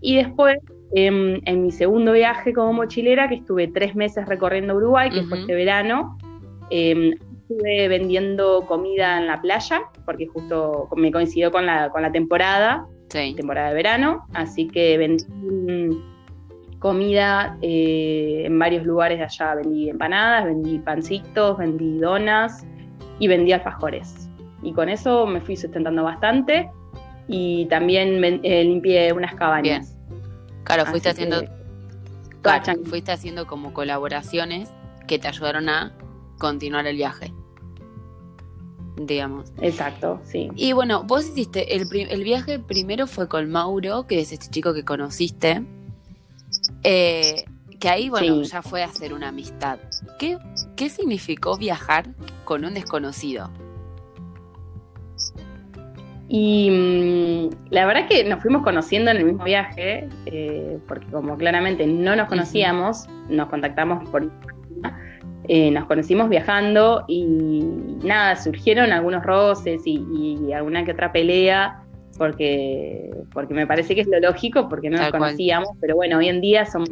Y 0.01 0.15
después, 0.15 0.57
em, 0.95 1.39
en 1.45 1.63
mi 1.63 1.71
segundo 1.71 2.13
viaje 2.13 2.53
como 2.53 2.73
mochilera, 2.73 3.29
que 3.29 3.35
estuve 3.35 3.67
tres 3.67 3.95
meses 3.95 4.27
recorriendo 4.27 4.75
Uruguay, 4.75 5.09
que 5.11 5.21
fue 5.23 5.39
este 5.39 5.53
verano, 5.53 6.17
em, 6.71 7.13
estuve 7.41 7.87
vendiendo 7.87 8.65
comida 8.65 9.19
en 9.19 9.27
la 9.27 9.41
playa, 9.41 9.81
porque 10.05 10.25
justo 10.27 10.89
me 10.95 11.11
coincidió 11.11 11.51
con 11.51 11.65
la, 11.65 11.89
con 11.89 12.01
la 12.01 12.11
temporada, 12.11 12.87
temporada 13.09 13.69
de 13.69 13.75
verano, 13.75 14.25
así 14.33 14.67
que 14.67 14.97
vendí 14.97 15.25
comida 16.79 17.57
eh, 17.61 18.43
en 18.45 18.57
varios 18.57 18.85
lugares 18.85 19.17
de 19.19 19.25
allá. 19.25 19.55
Vendí 19.55 19.89
empanadas, 19.89 20.45
vendí 20.45 20.79
pancitos, 20.79 21.57
vendí 21.57 21.99
donas 21.99 22.65
y 23.19 23.27
vendí 23.27 23.51
alfajores. 23.51 24.29
Y 24.61 24.73
con 24.73 24.89
eso 24.89 25.25
me 25.25 25.41
fui 25.41 25.55
sustentando 25.55 26.03
bastante 26.03 26.69
y 27.27 27.65
también 27.67 28.23
eh, 28.43 28.63
limpié 28.63 29.13
unas 29.13 29.35
cabañas. 29.35 29.95
Claro, 30.63 30.85
fuiste 30.85 31.09
haciendo, 31.09 31.43
fuiste 32.85 33.11
haciendo 33.11 33.47
como 33.47 33.73
colaboraciones 33.73 34.69
que 35.07 35.19
te 35.19 35.27
ayudaron 35.27 35.69
a 35.69 35.93
continuar 36.37 36.87
el 36.87 36.95
viaje. 36.95 37.33
Digamos. 38.97 39.53
Exacto, 39.61 40.19
sí. 40.25 40.49
Y 40.55 40.73
bueno, 40.73 41.03
vos 41.03 41.25
hiciste 41.25 41.75
el, 41.75 41.87
el 42.09 42.23
viaje 42.23 42.59
primero 42.59 43.07
fue 43.07 43.29
con 43.29 43.49
Mauro, 43.49 44.07
que 44.07 44.19
es 44.19 44.33
este 44.33 44.49
chico 44.49 44.73
que 44.73 44.83
conociste. 44.83 45.63
Eh, 46.83 47.45
que 47.79 47.89
ahí, 47.89 48.09
bueno, 48.09 48.41
ya 48.43 48.61
fue 48.61 48.83
a 48.83 48.87
hacer 48.87 49.13
una 49.13 49.29
amistad. 49.29 49.79
¿Qué, 50.17 50.37
¿Qué 50.79 50.87
significó 50.87 51.57
viajar 51.57 52.05
con 52.45 52.63
un 52.63 52.73
desconocido? 52.73 53.51
Y 56.29 56.71
mm, 56.71 57.69
la 57.69 57.85
verdad 57.85 58.07
que 58.07 58.23
nos 58.23 58.41
fuimos 58.41 58.63
conociendo 58.63 59.11
en 59.11 59.17
el 59.17 59.25
mismo 59.25 59.43
viaje, 59.43 60.07
eh, 60.25 60.79
porque 60.87 61.05
como 61.07 61.37
claramente 61.37 61.85
no 61.85 62.15
nos 62.15 62.29
conocíamos, 62.29 63.09
nos 63.27 63.49
contactamos 63.49 64.07
por 64.09 64.31
eh, 65.49 65.69
nos 65.69 65.83
conocimos 65.85 66.29
viajando 66.29 67.03
y 67.09 67.61
nada, 68.01 68.37
surgieron 68.37 68.93
algunos 68.93 69.21
roces 69.23 69.81
y, 69.83 70.53
alguna 70.53 70.85
que 70.85 70.93
otra 70.93 71.11
pelea, 71.11 71.83
porque, 72.17 73.11
porque 73.33 73.53
me 73.53 73.67
parece 73.67 73.95
que 73.95 74.01
es 74.01 74.07
lo 74.07 74.21
lógico, 74.21 74.69
porque 74.69 74.89
no 74.89 74.97
nos 74.97 75.11
conocíamos, 75.11 75.71
pero 75.81 75.97
bueno, 75.97 76.19
hoy 76.19 76.29
en 76.29 76.39
día 76.39 76.65
somos, 76.65 76.89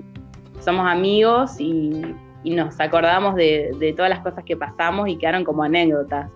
somos 0.60 0.86
amigos 0.92 1.56
y, 1.58 2.02
nos 2.52 2.80
acordamos 2.80 3.36
de, 3.36 3.72
de, 3.80 3.94
todas 3.94 4.10
las 4.10 4.20
cosas 4.20 4.44
que 4.44 4.56
pasamos 4.56 5.10
y 5.10 5.18
quedaron 5.18 5.44
como 5.44 5.64
anécdotas. 5.64 6.30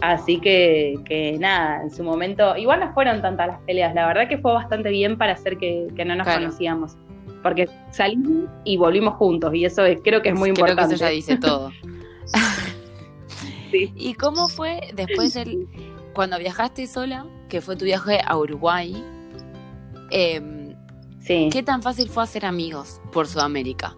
Así 0.00 0.38
que, 0.40 1.36
nada, 1.40 1.82
en 1.82 1.90
su 1.90 2.04
momento, 2.04 2.56
igual 2.56 2.80
no 2.80 2.92
fueron 2.94 3.20
tantas 3.20 3.48
las 3.48 3.60
peleas, 3.62 3.94
la 3.94 4.06
verdad 4.06 4.28
que 4.28 4.38
fue 4.38 4.52
bastante 4.52 4.90
bien 4.90 5.18
para 5.18 5.32
hacer 5.32 5.58
que, 5.58 5.88
no 6.06 6.14
nos 6.14 6.26
conocíamos. 6.26 6.96
Porque 7.42 7.68
salimos 7.90 8.48
y 8.64 8.76
volvimos 8.76 9.14
juntos, 9.14 9.54
y 9.54 9.64
eso 9.64 9.82
creo 10.04 10.22
que 10.22 10.30
es 10.30 10.38
muy 10.38 10.50
importante. 10.50 10.90
Que 10.90 10.94
eso 10.94 11.04
ya 11.04 11.10
dice 11.10 11.36
todo. 11.36 11.72
¿Y 13.72 14.14
cómo 14.14 14.48
fue 14.48 14.80
después 14.94 15.36
el, 15.36 15.66
cuando 16.14 16.38
viajaste 16.38 16.86
sola, 16.86 17.26
que 17.48 17.60
fue 17.60 17.76
tu 17.76 17.84
viaje 17.84 18.20
a 18.24 18.36
Uruguay? 18.38 19.04
Em, 20.10 20.74
¿Qué 21.26 21.62
tan 21.62 21.82
fácil 21.82 22.08
fue 22.08 22.22
hacer 22.22 22.46
amigos 22.46 23.00
por 23.12 23.26
Sudamérica? 23.26 23.96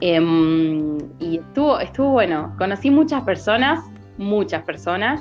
Em, 0.00 0.98
y 1.18 1.38
estuvo, 1.38 1.80
estuvo 1.80 2.10
bueno, 2.10 2.54
conocí 2.56 2.90
muchas 2.90 3.22
personas, 3.24 3.84
muchas 4.16 4.62
personas, 4.62 5.20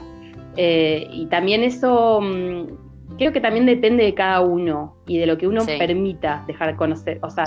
eh, 0.55 1.07
y 1.11 1.25
también 1.27 1.63
eso 1.63 2.21
mm, 2.21 3.17
creo 3.17 3.31
que 3.31 3.41
también 3.41 3.65
depende 3.65 4.03
de 4.03 4.13
cada 4.13 4.41
uno 4.41 4.95
y 5.07 5.17
de 5.17 5.25
lo 5.25 5.37
que 5.37 5.47
uno 5.47 5.65
permita 5.65 6.43
dejar 6.47 6.75
conocer, 6.75 7.19
o 7.23 7.29
sea, 7.29 7.45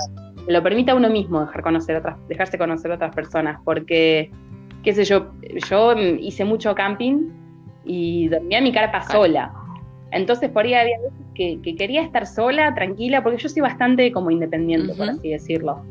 lo 0.49 0.63
permita 0.63 0.93
a 0.93 0.95
uno 0.97 1.09
mismo 1.09 1.41
dejar 1.41 1.63
conocer 1.63 1.97
otras, 1.97 2.17
dejarse 2.29 2.59
conocer 2.59 2.91
a 2.91 2.95
otras 2.97 3.15
personas, 3.15 3.61
porque, 3.65 4.31
qué 4.83 4.93
sé 4.93 5.05
yo, 5.05 5.31
yo 5.69 5.95
hice 5.97 6.45
mucho 6.45 6.75
camping 6.75 7.29
y 7.85 8.29
dormía 8.29 8.59
en 8.59 8.65
mi 8.65 8.73
carpa 8.73 9.03
sola. 9.03 9.53
Entonces 10.13 10.51
por 10.51 10.65
ahí 10.65 10.75
había 10.75 10.99
veces 10.99 11.61
que, 11.63 11.77
quería 11.77 12.03
estar 12.03 12.27
sola, 12.27 12.75
tranquila, 12.75 13.23
porque 13.23 13.39
yo 13.39 13.49
soy 13.49 13.63
bastante 13.63 14.11
como 14.11 14.31
independiente, 14.33 14.93
por 14.95 15.09
así 15.09 15.31
decirlo. 15.31 15.83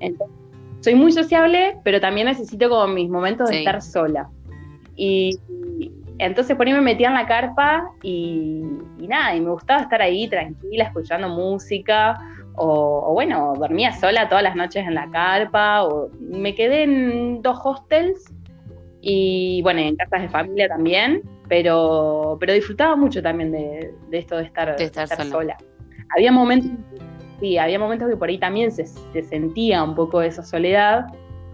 Entonces, 0.00 0.37
soy 0.80 0.94
muy 0.94 1.12
sociable, 1.12 1.76
pero 1.84 2.00
también 2.00 2.26
necesito 2.26 2.68
como 2.68 2.86
mis 2.88 3.08
momentos 3.08 3.50
de 3.50 3.58
estar 3.58 3.82
sola. 3.82 4.28
Y, 4.96 5.38
entonces 6.18 6.56
por 6.56 6.66
ahí 6.66 6.72
me 6.72 6.80
metía 6.80 7.08
en 7.08 7.14
la 7.14 7.26
carpa 7.26 7.90
y, 8.02 8.62
nada, 8.98 9.36
y 9.36 9.40
me 9.40 9.50
gustaba 9.50 9.82
estar 9.82 10.02
ahí 10.02 10.28
tranquila, 10.28 10.84
escuchando 10.84 11.28
música, 11.28 12.18
o, 12.56 13.12
bueno, 13.12 13.54
dormía 13.56 13.92
sola 13.92 14.28
todas 14.28 14.42
las 14.42 14.56
noches 14.56 14.84
en 14.84 14.94
la 14.94 15.08
carpa, 15.10 15.84
o 15.84 16.10
me 16.18 16.54
quedé 16.56 16.82
en 16.82 17.40
dos 17.40 17.60
hostels 17.62 18.32
y 19.00 19.62
bueno, 19.62 19.80
en 19.80 19.94
casas 19.94 20.22
de 20.22 20.28
familia 20.28 20.68
también, 20.68 21.22
pero, 21.48 22.36
pero 22.40 22.52
disfrutaba 22.52 22.96
mucho 22.96 23.22
también 23.22 23.52
de, 23.52 23.94
esto 24.10 24.36
de 24.36 24.44
estar, 24.44 24.76
sola. 25.24 25.56
Había 26.16 26.32
momentos 26.32 26.72
sí, 27.40 27.58
había 27.58 27.78
momentos 27.78 28.08
que 28.08 28.16
por 28.16 28.28
ahí 28.28 28.38
también 28.38 28.70
se, 28.72 28.86
sentía 28.86 29.82
un 29.82 29.94
poco 29.94 30.22
esa 30.22 30.42
soledad, 30.42 31.06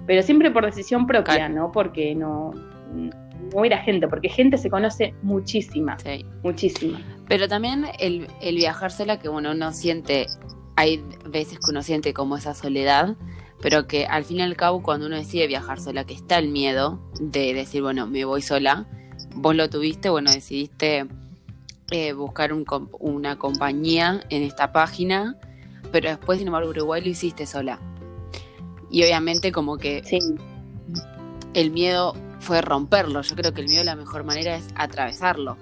pero 0.06 0.22
siempre 0.22 0.50
por 0.50 0.64
decisión 0.64 1.06
propia, 1.06 1.48
¿no? 1.48 1.72
Porque 1.72 2.14
no, 2.14 2.52
no 3.54 3.64
era 3.64 3.78
gente, 3.78 4.08
porque 4.08 4.28
gente 4.28 4.58
se 4.58 4.70
conoce 4.70 5.14
muchísima, 5.22 5.98
sí. 5.98 6.24
muchísima. 6.42 7.00
Pero 7.28 7.48
también 7.48 7.86
el, 7.98 8.28
el 8.40 8.56
viajar 8.56 8.90
sola, 8.90 9.18
que 9.18 9.28
uno 9.28 9.54
no 9.54 9.72
siente, 9.72 10.26
hay 10.76 11.02
veces 11.28 11.58
que 11.58 11.70
uno 11.70 11.82
siente 11.82 12.12
como 12.12 12.36
esa 12.36 12.54
soledad, 12.54 13.16
pero 13.62 13.86
que 13.86 14.06
al 14.06 14.24
fin 14.24 14.38
y 14.38 14.42
al 14.42 14.56
cabo 14.56 14.82
cuando 14.82 15.06
uno 15.06 15.16
decide 15.16 15.46
viajar 15.46 15.80
sola, 15.80 16.04
que 16.04 16.14
está 16.14 16.38
el 16.38 16.48
miedo 16.48 17.00
de 17.20 17.54
decir, 17.54 17.82
bueno, 17.82 18.06
me 18.06 18.24
voy 18.24 18.42
sola, 18.42 18.86
vos 19.34 19.54
lo 19.54 19.70
tuviste, 19.70 20.10
bueno, 20.10 20.30
decidiste 20.32 21.06
eh, 21.90 22.12
buscar 22.12 22.52
un, 22.52 22.64
una 23.00 23.36
compañía 23.36 24.20
en 24.28 24.42
esta 24.42 24.72
página 24.72 25.36
pero 25.92 26.08
después, 26.08 26.38
sin 26.38 26.48
embargo, 26.48 26.70
Uruguay 26.70 27.02
lo 27.02 27.08
hiciste 27.08 27.46
sola. 27.46 27.78
Y 28.90 29.02
obviamente 29.02 29.52
como 29.52 29.76
que 29.76 30.02
el 31.54 31.70
miedo 31.70 32.14
fue 32.40 32.60
romperlo. 32.60 33.22
Yo 33.22 33.34
creo 33.36 33.52
que 33.52 33.62
el 33.62 33.68
miedo 33.68 33.84
la 33.84 33.96
mejor 33.96 34.24
manera 34.24 34.56
es 34.56 34.68
atravesarlo, 34.76 35.56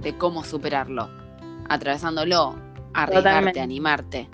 de 0.00 0.16
cómo 0.16 0.44
superarlo. 0.44 1.08
Atravesándolo, 1.68 2.54
arriesgarte, 2.94 3.60
animarte. 3.60 4.28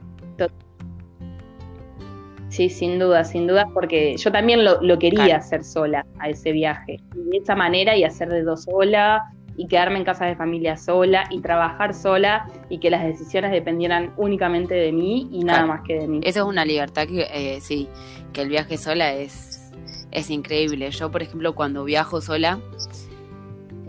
Sí, 2.53 2.69
sin 2.69 2.99
duda, 2.99 3.25
sin 3.25 3.47
duda, 3.47 3.67
porque 3.73 4.15
yo 4.19 4.31
también 4.31 4.63
lo, 4.63 4.99
quería 4.99 5.37
hacer 5.37 5.65
sola 5.65 6.05
a 6.19 6.29
ese 6.29 6.53
viaje. 6.53 6.99
de 7.15 7.39
esa 7.39 7.55
manera 7.55 7.97
y 7.97 8.05
hacer 8.05 8.29
de 8.29 8.43
dos 8.43 8.65
sola, 8.65 9.23
y 9.57 9.69
quedarme 9.69 9.99
en 9.99 10.05
casa 10.05 10.27
de 10.27 10.37
familia 10.37 10.77
sola 10.77 11.25
y 11.31 11.41
trabajar 11.41 11.95
sola 11.95 12.51
y 12.69 12.79
que 12.79 12.91
las 12.91 13.05
decisiones 13.05 13.51
dependieran 13.51 14.13
únicamente 14.17 14.75
de 14.75 14.93
mí 14.93 15.29
y 15.33 15.45
nada 15.45 15.67
más 15.67 15.83
que 15.83 15.95
de 15.95 16.09
mí. 16.09 16.21
Eso 16.23 16.41
es 16.41 16.47
una 16.47 16.65
libertad 16.65 17.07
que 17.07 17.27
eh, 17.33 17.61
sí, 17.61 17.89
que 18.33 18.43
el 18.43 18.49
viaje 18.49 18.79
sola 18.79 19.13
es, 19.13 19.73
es 20.11 20.31
increíble. 20.31 20.91
Yo, 20.91 21.11
por 21.11 21.23
ejemplo, 21.23 21.55
cuando 21.55 21.85
viajo 21.85 22.21
sola, 22.21 22.61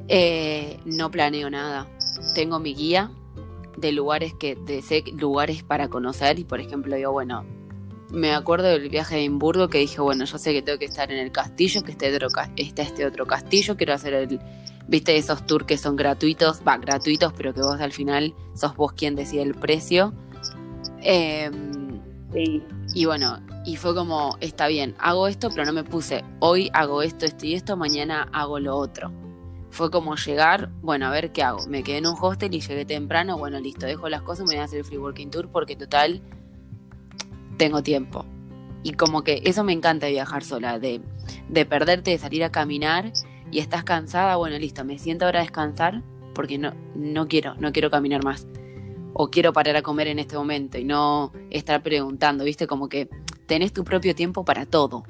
eh, 0.08 0.80
no 0.86 1.12
planeo 1.12 1.50
nada. 1.50 1.88
Tengo 2.36 2.60
mi 2.60 2.74
guía 2.74 3.12
de 3.78 3.92
lugares 3.92 4.34
que 4.34 4.56
de 4.56 4.84
lugares 5.16 5.64
para 5.64 5.88
conocer 5.90 6.40
y 6.40 6.44
por 6.44 6.60
ejemplo 6.60 6.96
digo, 6.96 7.12
bueno, 7.12 7.44
me 8.12 8.34
acuerdo 8.34 8.68
del 8.68 8.90
viaje 8.90 9.16
de 9.16 9.22
Edimburgo 9.22 9.70
que 9.70 9.80
dije, 9.80 10.00
bueno, 10.00 10.26
yo 10.26 10.38
sé 10.38 10.54
que 10.54 10.62
tengo 10.62 10.78
que 10.78 10.86
estar 10.86 11.12
en 11.12 11.18
el 11.18 11.32
castillo, 11.32 11.84
que 11.84 11.92
está, 11.92 12.08
otro, 12.08 12.28
está 12.56 12.84
este 12.84 13.06
otro 13.08 13.26
castillo, 13.26 13.76
quiero 13.76 13.94
hacer 13.94 14.14
el, 14.14 14.40
viste 14.88 15.18
esos 15.18 15.46
tours 15.46 15.66
que 15.66 15.78
son 15.78 15.96
gratuitos, 15.96 16.62
va, 16.68 16.78
gratuitos, 16.78 17.34
pero 17.34 17.54
que 17.54 17.62
vos 17.62 17.80
al 17.80 17.92
final 17.92 18.34
sos 18.54 18.76
vos 18.76 18.94
quien 18.94 19.16
decide 19.16 19.44
el 19.44 19.56
precio. 19.56 20.14
Em, 21.02 22.02
sí. 22.34 22.64
Y 22.94 23.06
bueno, 23.06 23.40
y 23.66 23.78
fue 23.78 23.96
como, 23.96 24.38
está 24.42 24.68
bien, 24.68 24.96
hago 25.00 25.28
esto, 25.28 25.50
pero 25.50 25.66
no 25.66 25.74
me 25.74 25.84
puse, 25.84 26.24
hoy 26.40 26.70
hago 26.74 27.02
esto, 27.02 27.26
esto 27.26 27.46
y 27.46 27.54
esto, 27.54 27.78
mañana 27.78 28.30
hago 28.34 28.60
lo 28.60 28.76
otro. 28.76 29.12
Fue 29.72 29.90
como 29.90 30.16
llegar, 30.16 30.70
bueno, 30.82 31.08
a 31.08 31.10
ver 31.10 31.32
qué 31.32 31.42
hago. 31.42 31.66
Me 31.68 31.82
quedé 31.82 31.98
en 31.98 32.08
un 32.08 32.16
hostel 32.20 32.54
y 32.54 32.62
llegué 32.62 32.86
temprano, 32.86 33.38
bueno, 33.38 33.60
listo, 33.60 33.86
dejo 33.86 34.10
las 34.10 34.22
cosas, 34.22 34.46
me 34.46 34.54
voy 34.54 34.62
a 34.62 34.66
hacer 34.66 34.80
el 34.80 34.86
free 34.86 34.98
working 34.98 35.32
tour 35.32 35.50
porque 35.50 35.76
total, 35.76 36.22
tengo 37.58 37.82
tiempo. 37.82 38.26
Y 38.84 38.94
como 38.94 39.24
que 39.24 39.42
eso 39.46 39.64
me 39.64 39.72
encanta 39.72 40.08
viajar 40.08 40.44
sola, 40.44 40.78
de, 40.78 41.02
de 41.48 41.66
perderte, 41.66 42.12
de 42.12 42.18
salir 42.18 42.44
a 42.44 42.52
caminar 42.52 43.14
y 43.54 43.60
estás 43.60 43.84
cansada, 43.84 44.36
bueno, 44.38 44.58
listo, 44.58 44.84
me 44.84 44.98
siento 44.98 45.26
ahora 45.26 45.40
a 45.40 45.44
descansar 45.44 46.02
porque 46.34 46.58
no, 46.58 46.74
no 46.96 47.28
quiero, 47.28 47.54
no 47.56 47.72
quiero 47.72 47.92
caminar 47.92 48.24
más. 48.24 48.48
O 49.14 49.30
quiero 49.30 49.54
parar 49.54 49.76
a 49.76 49.84
comer 49.84 50.08
en 50.08 50.18
este 50.18 50.36
momento 50.36 50.80
y 50.80 50.84
no 50.84 51.32
estar 51.52 51.84
preguntando, 51.84 52.46
viste, 52.46 52.66
como 52.66 52.90
que 52.90 53.10
tenés 53.46 53.72
tu 53.72 53.84
propio 53.84 54.16
tiempo 54.16 54.44
para 54.44 54.66
todo. 54.66 55.04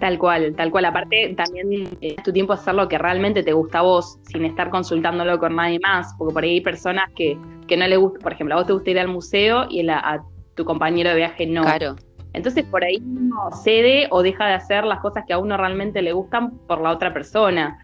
Tal 0.00 0.18
cual, 0.18 0.56
tal 0.56 0.72
cual. 0.72 0.86
Aparte, 0.86 1.32
también 1.36 1.88
es 2.00 2.16
tu 2.24 2.32
tiempo 2.32 2.54
hacer 2.54 2.74
lo 2.74 2.88
que 2.88 2.98
realmente 2.98 3.44
te 3.44 3.52
gusta 3.52 3.78
a 3.78 3.82
vos, 3.82 4.18
sin 4.24 4.44
estar 4.44 4.68
consultándolo 4.68 5.38
con 5.38 5.54
nadie 5.54 5.78
más, 5.78 6.12
porque 6.18 6.34
por 6.34 6.42
ahí 6.42 6.54
hay 6.54 6.60
personas 6.60 7.04
que, 7.14 7.38
que 7.68 7.76
no 7.76 7.86
le 7.86 7.98
gusta, 7.98 8.18
por 8.18 8.32
ejemplo, 8.32 8.56
a 8.56 8.58
vos 8.58 8.66
te 8.66 8.72
gusta 8.72 8.90
ir 8.90 8.98
al 8.98 9.06
museo 9.06 9.66
y 9.70 9.88
a 9.88 10.24
tu 10.56 10.64
compañero 10.64 11.10
de 11.10 11.16
viaje 11.16 11.46
no. 11.46 11.62
Claro. 11.62 11.94
Entonces 12.32 12.64
por 12.64 12.84
ahí 12.84 13.02
uno 13.04 13.50
cede 13.62 14.08
o 14.10 14.22
deja 14.22 14.46
de 14.46 14.54
hacer 14.54 14.84
las 14.84 15.00
cosas 15.00 15.24
que 15.26 15.32
a 15.32 15.38
uno 15.38 15.56
realmente 15.56 16.02
le 16.02 16.12
gustan 16.12 16.58
por 16.66 16.80
la 16.80 16.90
otra 16.90 17.12
persona. 17.12 17.78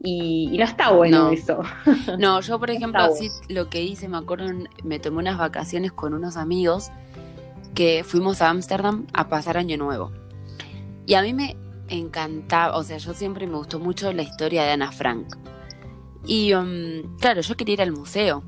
Y, 0.00 0.56
no 0.56 0.64
está 0.64 0.92
bueno 0.92 1.30
eso. 1.30 1.60
No, 2.18 2.40
yo 2.40 2.58
por 2.58 2.70
ejemplo, 2.70 3.00
así 3.00 3.30
lo 3.48 3.68
que 3.68 3.82
hice, 3.82 4.08
me 4.08 4.18
acuerdo, 4.18 4.46
me 4.84 5.00
tomé 5.00 5.18
unas 5.18 5.38
vacaciones 5.38 5.92
con 5.92 6.14
unos 6.14 6.36
amigos 6.36 6.90
que 7.74 8.04
fuimos 8.04 8.40
a 8.42 8.50
Ámsterdam 8.50 9.06
a 9.12 9.28
pasar 9.28 9.56
Año 9.56 9.76
Nuevo. 9.76 10.12
Y 11.06 11.14
a 11.14 11.22
mí 11.22 11.32
me 11.32 11.56
encantaba, 11.88 12.76
o 12.76 12.82
sea, 12.82 12.98
yo 12.98 13.14
siempre 13.14 13.46
me 13.46 13.56
gustó 13.56 13.78
mucho 13.78 14.12
la 14.12 14.22
historia 14.22 14.62
de 14.64 14.70
Ana 14.72 14.92
Frank. 14.92 15.36
Y 16.26 16.52
um, 16.52 17.16
claro, 17.18 17.40
yo 17.40 17.56
quería 17.56 17.74
ir 17.74 17.82
al 17.82 17.92
museo. 17.92 18.44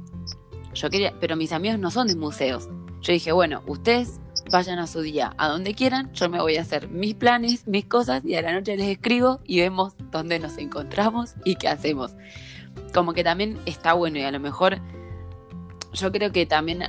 Yo 0.75 0.91
quería, 0.91 1.15
pero 1.19 1.37
mis 1.37 1.53
amigos 1.53 1.79
no 1.79 1.91
son 1.91 2.07
de 2.07 2.15
museos. 2.15 2.69
Yo 3.01 3.13
dije, 3.13 3.33
bueno, 3.33 3.63
ustedes 3.67 4.21
vayan 4.51 4.79
a 4.79 4.87
su 4.87 5.01
día, 5.01 5.35
a 5.39 5.49
donde 5.49 5.75
quieran, 5.75 6.13
yo 6.13 6.29
me 6.29 6.41
voy 6.41 6.57
a 6.57 6.63
hacer 6.63 6.89
mis 6.89 7.15
planes, 7.15 7.67
mis 7.67 7.85
cosas 7.87 8.25
y 8.25 8.35
a 8.35 8.43
la 8.43 8.53
noche 8.53 8.77
les 8.77 8.89
escribo 8.89 9.41
y 9.45 9.61
vemos 9.61 9.95
dónde 10.11 10.39
nos 10.39 10.59
encontramos 10.59 11.35
y 11.45 11.57
qué 11.57 11.69
hacemos. 11.69 12.13
Como 12.93 13.13
que 13.13 13.25
también 13.25 13.59
está 13.67 13.93
bueno 13.93 14.19
y 14.19 14.23
a 14.23 14.31
lo 14.31 14.41
mejor 14.41 14.79
yo 15.93 16.13
creo 16.13 16.33
que 16.33 16.47
también 16.47 16.83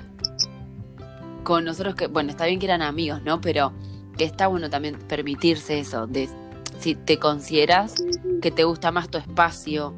con 1.44 1.66
nosotros 1.66 1.96
que, 1.96 2.08
bueno, 2.08 2.32
está 2.32 2.46
bien 2.46 2.60
que 2.60 2.66
eran 2.66 2.82
amigos, 2.82 3.22
¿no? 3.24 3.42
Pero 3.42 3.74
que 4.18 4.26
está 4.26 4.48
bueno 4.48 4.70
también 4.70 4.98
permitirse 5.08 5.80
eso, 5.80 6.08
de 6.08 6.30
si 6.80 6.96
te 6.96 7.18
consideras 7.18 7.96
que 8.42 8.52
te 8.52 8.64
gusta 8.64 8.92
más 8.92 9.10
tu 9.10 9.18
espacio, 9.18 9.94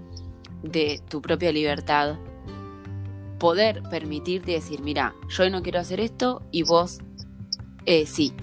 de 0.61 1.01
tu 1.09 1.21
propia 1.21 1.51
libertad, 1.51 2.17
poder 3.39 3.83
permitirte 3.83 4.51
decir, 4.51 4.81
mira, 4.81 5.13
yo 5.29 5.49
no 5.49 5.61
quiero 5.61 5.79
hacer 5.79 5.99
esto 5.99 6.41
y 6.51 6.63
vos 6.63 6.99
eh, 7.85 8.05
sí. 8.05 8.33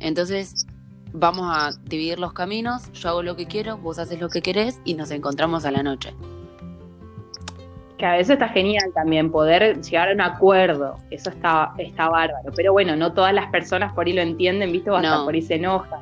Entonces 0.00 0.66
vamos 1.14 1.46
a 1.48 1.70
dividir 1.84 2.18
los 2.18 2.32
caminos, 2.32 2.92
yo 2.92 3.08
hago 3.08 3.22
lo 3.22 3.36
que 3.36 3.46
quiero, 3.46 3.78
vos 3.78 3.98
haces 3.98 4.20
lo 4.20 4.28
que 4.28 4.42
querés 4.42 4.80
y 4.84 4.94
nos 4.94 5.10
encontramos 5.12 5.64
a 5.64 5.70
la 5.70 5.82
noche. 5.82 6.12
Que 7.96 8.04
a 8.04 8.12
veces 8.12 8.30
está 8.30 8.48
genial 8.48 8.90
también 8.94 9.30
poder 9.30 9.80
llegar 9.80 10.08
a 10.08 10.12
un 10.12 10.20
acuerdo, 10.20 10.98
eso 11.10 11.30
está, 11.30 11.72
está 11.78 12.08
bárbaro, 12.08 12.50
pero 12.56 12.72
bueno, 12.72 12.96
no 12.96 13.12
todas 13.12 13.32
las 13.32 13.48
personas 13.50 13.92
por 13.92 14.06
ahí 14.06 14.12
lo 14.12 14.22
entienden, 14.22 14.72
¿viste? 14.72 14.90
O 14.90 14.96
hasta 14.96 15.24
por 15.24 15.34
ahí 15.34 15.42
se 15.42 15.54
enojan. 15.54 16.00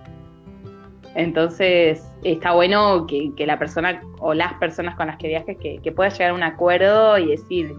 Entonces, 1.15 2.11
está 2.25 2.53
bueno 2.53 3.07
que, 3.07 3.35
la 3.47 3.59
persona 3.59 4.01
o 4.19 4.33
las 4.33 4.55
personas 4.55 4.97
con 4.97 5.09
las 5.09 5.19
que 5.19 5.29
viajes 5.29 5.59
que, 5.59 5.79
que 5.83 5.93
puedas 5.93 6.15
llegar 6.15 6.31
a 6.31 6.35
un 6.35 6.43
acuerdo 6.43 7.19
y 7.19 7.27
decir, 7.27 7.77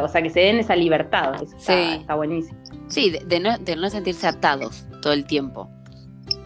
o 0.00 0.08
sea, 0.08 0.22
que 0.22 0.30
se 0.30 0.40
den 0.40 0.58
esa 0.58 0.76
libertad, 0.76 1.34
eso 1.42 1.56
está, 1.56 2.14
buenísimo. 2.14 2.58
Sí, 2.88 3.10
de, 3.10 3.40
no, 3.40 3.58
de 3.58 3.76
no 3.76 3.90
sentirse 3.90 4.26
atados 4.26 4.84
todo 5.00 5.12
el 5.12 5.26
tiempo, 5.26 5.68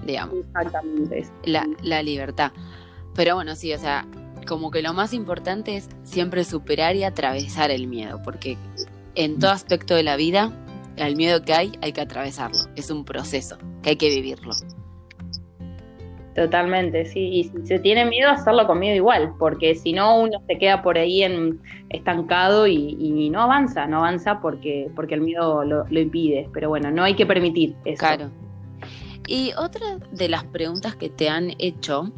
digamos. 0.05 0.37
Exactamente. 0.37 1.27
La, 1.45 1.67
la 1.83 2.03
libertad. 2.03 2.53
Pero 3.15 3.37
bueno, 3.37 3.55
sí, 3.55 3.73
o 3.73 3.79
sea, 3.79 4.07
como 4.47 4.71
que 4.71 4.83
lo 4.83 4.95
más 4.95 5.13
importante 5.13 5.77
es 5.77 5.89
siempre 6.05 6.45
superar 6.45 6.97
y 6.97 7.05
atravesar 7.05 7.71
el 7.71 7.87
miedo, 7.87 8.21
porque 8.23 8.57
en 9.15 9.39
todo 9.39 9.51
aspecto 9.51 9.95
de 9.95 10.03
la 10.03 10.17
vida, 10.17 10.53
el 10.97 11.17
miedo 11.17 11.43
que 11.43 11.55
hay, 11.55 11.73
hay 11.83 11.93
que 11.93 12.01
atravesarlo. 12.01 12.59
Es 12.77 12.91
un 12.91 13.05
proceso, 13.05 13.59
que 13.83 13.91
hay 13.91 13.97
que 13.97 14.09
vivirlo. 14.09 14.55
Totalmente, 16.37 17.07
sí. 17.07 17.21
Y 17.21 17.45
si 17.45 17.67
se 17.67 17.79
tiene 17.79 18.05
miedo, 18.05 18.29
hacerlo 18.29 18.67
con 18.67 18.79
miedo 18.79 18.95
igual, 18.95 19.33
porque 19.39 19.75
si 19.75 19.95
no, 19.95 20.21
uno 20.21 20.43
se 20.47 20.59
queda 20.59 20.83
por 20.83 20.99
ahí 20.99 21.23
en, 21.23 21.63
estancado 21.89 22.67
y, 22.67 23.31
no 23.31 23.41
avanza, 23.41 23.87
no 23.87 23.99
avanza 23.99 24.41
porque, 24.41 24.91
porque 24.95 25.15
el 25.15 25.23
miedo 25.23 25.65
lo, 25.65 25.87
impide. 25.99 26.51
Pero 26.53 26.69
bueno, 26.69 26.91
no 26.91 27.05
hay 27.05 27.15
que 27.15 27.25
permitir 27.25 27.75
eso. 27.87 28.01
Claro. 28.01 28.31
Y 29.27 29.53
otra 29.57 29.99
de 30.13 30.29
las 30.29 30.45
preguntas 30.45 30.95
que 30.95 31.09
te 31.09 31.31
han 31.31 31.53
hecho 31.59 32.13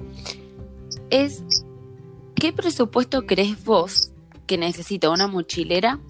es, 1.11 1.45
¿qué 2.35 2.53
presupuesto 2.53 3.25
crees 3.25 3.65
vos 3.65 4.13
que 4.49 4.59
necesita 4.59 5.11
una 5.11 5.29
mochilera 5.29 6.01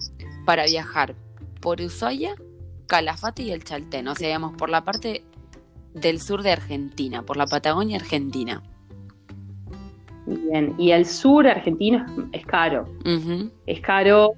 para 0.45 0.65
viajar 0.65 1.13
por 1.61 1.79
Ushuaia, 1.79 2.33
Calafate 2.87 3.43
y 3.43 3.51
el 3.51 3.63
Chaltén? 3.63 4.07
O 4.07 4.15
sea, 4.15 4.29
digamos, 4.29 4.57
por 4.57 4.69
la 4.69 4.83
parte 4.83 5.23
del 5.93 6.19
sur 6.19 6.43
de 6.43 6.51
Argentina, 6.51 7.23
por 7.23 7.37
la 7.37 7.47
Patagonia 7.47 7.97
Argentina. 7.97 8.61
Bien, 10.25 10.75
y 10.77 10.91
el 10.91 11.05
sur 11.05 11.47
argentino 11.47 12.05
es, 12.31 12.45
caro. 12.45 12.85
Es 13.65 13.81
caro 13.81 14.33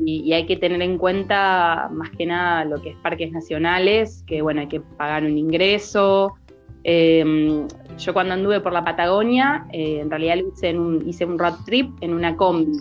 y, 0.00 0.32
hay 0.32 0.46
que 0.46 0.56
tener 0.56 0.80
en 0.80 0.96
cuenta 0.96 1.88
más 1.92 2.10
que 2.10 2.24
nada 2.26 2.64
lo 2.64 2.80
que 2.80 2.90
es 2.90 2.96
parques 2.96 3.30
nacionales, 3.30 4.24
que 4.26 4.40
bueno, 4.40 4.62
hay 4.62 4.68
que 4.68 4.80
pagar 4.80 5.24
un 5.24 5.36
ingreso. 5.36 6.34
Em, 6.82 7.66
yo 7.98 8.12
cuando 8.14 8.34
anduve 8.34 8.60
por 8.60 8.72
la 8.72 8.84
Patagonia, 8.84 9.66
eh, 9.72 10.00
en 10.00 10.10
realidad 10.10 10.36
hice, 10.36 10.78
un, 10.78 11.06
hice 11.06 11.24
un 11.26 11.38
road 11.38 11.54
trip 11.66 11.90
en 12.00 12.14
una 12.14 12.36
combi. 12.36 12.78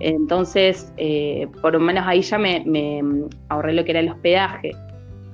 Entonces, 0.00 0.92
eh, 0.96 1.46
por 1.60 1.74
lo 1.74 1.80
menos 1.80 2.04
ahí 2.06 2.22
ya 2.22 2.38
me, 2.38 2.64
me 2.66 3.00
ahorré 3.48 3.74
lo 3.74 3.84
que 3.84 3.92
era 3.92 4.00
el 4.00 4.08
hospedaje 4.08 4.72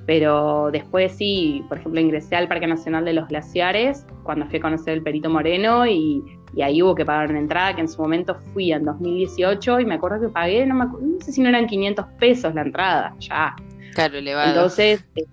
pero 0.08 0.70
después 0.72 1.12
sí, 1.12 1.62
por 1.68 1.76
ejemplo, 1.76 2.00
ingresé 2.00 2.34
al 2.34 2.48
Parque 2.48 2.66
Nacional 2.66 3.04
de 3.04 3.12
los 3.12 3.28
Glaciares 3.28 4.06
cuando 4.22 4.46
fui 4.46 4.58
a 4.58 4.62
conocer 4.62 4.94
el 4.94 5.02
Perito 5.02 5.28
Moreno 5.28 5.86
y, 5.86 6.24
ahí 6.62 6.82
hubo 6.82 6.94
que 6.94 7.04
pagar 7.04 7.28
una 7.28 7.40
entrada 7.40 7.74
que 7.74 7.82
en 7.82 7.88
su 7.90 8.00
momento 8.00 8.34
fui 8.54 8.72
en 8.72 8.84
2018 8.84 9.80
y 9.80 9.84
me 9.84 9.96
acuerdo 9.96 10.18
que 10.22 10.28
pagué, 10.32 10.64
no, 10.64 10.76
me 10.76 10.86
no 10.86 11.20
sé 11.20 11.30
si 11.30 11.42
no 11.42 11.50
eran 11.50 11.66
500 11.66 12.06
pesos 12.18 12.54
la 12.54 12.62
entrada, 12.62 13.14
ya. 13.18 13.54
Claro, 13.92 14.16
elevado. 14.16 14.48
Entonces, 14.48 15.04
eh, 15.14 15.26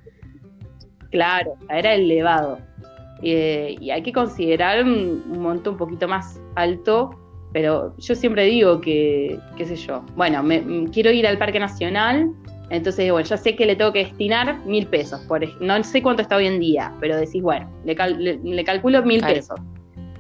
claro, 1.10 1.54
era 1.70 1.94
elevado. 1.94 2.60
Eh, 3.22 3.78
y 3.80 3.92
hay 3.92 4.04
que 4.04 4.12
considerar 4.12 4.84
un, 4.84 5.40
monto 5.40 5.72
un 5.72 5.78
poquito 5.78 6.10
más 6.10 6.42
alto, 6.56 7.12
pero 7.54 7.96
yo 7.98 8.14
siempre 8.14 8.44
digo 8.44 8.82
que, 8.82 9.40
qué 9.56 9.66
sé 9.66 9.78
yo, 9.78 10.04
bueno, 10.18 10.44
me, 10.44 10.90
quiero 10.92 11.12
ir 11.12 11.26
al 11.26 11.38
Parque 11.38 11.62
Nacional 11.62 12.30
entonces, 12.70 13.12
bueno, 13.12 13.28
ya 13.28 13.38
sé 13.38 13.56
que 13.56 13.66
le 13.66 13.76
tengo 13.76 13.94
que 13.94 14.06
destinar 14.06 14.66
mil 14.66 14.88
pesos. 14.88 15.22
Por, 15.28 15.42
no 15.62 15.84
sé 15.84 16.02
cuánto 16.02 16.22
está 16.22 16.38
hoy 16.38 16.48
en 16.48 16.60
día, 16.60 16.92
pero 17.00 17.16
decís, 17.16 17.42
bueno, 17.42 17.70
le, 17.84 18.64
calculo 18.64 19.04
mil 19.04 19.22
pesos. 19.22 19.60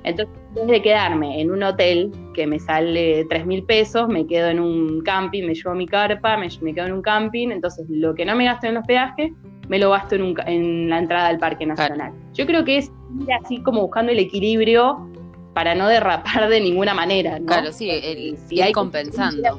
Entonces, 0.03 0.35
en 0.49 0.53
vez 0.53 0.67
de 0.67 0.81
quedarme 0.83 1.41
en 1.41 1.49
un 1.49 1.63
hotel 1.63 2.11
que 2.35 2.45
me 2.45 2.59
sale 2.59 3.25
tres 3.27 3.45
mil 3.45 3.63
pesos, 3.63 4.07
me 4.07 4.27
quedo 4.27 4.49
en 4.49 4.59
un 4.59 5.01
camping, 5.01 5.47
me 5.47 5.55
llevo 5.55 5.73
mi 5.73 5.87
carpa, 5.87 6.37
me, 6.37 6.47
quedo 6.73 6.85
en 6.85 6.93
un 6.93 7.01
camping. 7.01 7.49
Entonces, 7.49 7.87
lo 7.89 8.13
que 8.13 8.23
no 8.23 8.35
me 8.35 8.45
gasto 8.45 8.67
en 8.67 8.75
los 8.75 8.85
peajes, 8.85 9.31
me 9.67 9.79
lo 9.79 9.89
gasto 9.89 10.15
en, 10.15 10.89
la 10.89 10.99
entrada 10.99 11.29
al 11.29 11.39
Parque 11.39 11.65
Nacional. 11.65 12.13
Yo 12.33 12.45
creo 12.45 12.63
que 12.63 12.77
es 12.77 12.91
ir 13.19 13.33
así 13.43 13.61
como 13.61 13.81
buscando 13.81 14.11
el 14.11 14.19
equilibrio 14.19 15.09
para 15.55 15.73
no 15.73 15.87
derrapar 15.87 16.49
de 16.49 16.61
ninguna 16.61 16.93
manera. 16.93 17.39
¿no? 17.39 17.47
Claro, 17.47 17.71
sí, 17.71 17.89
el, 17.89 18.37
si 18.37 18.61
hay 18.61 18.73
compensando. 18.73 19.57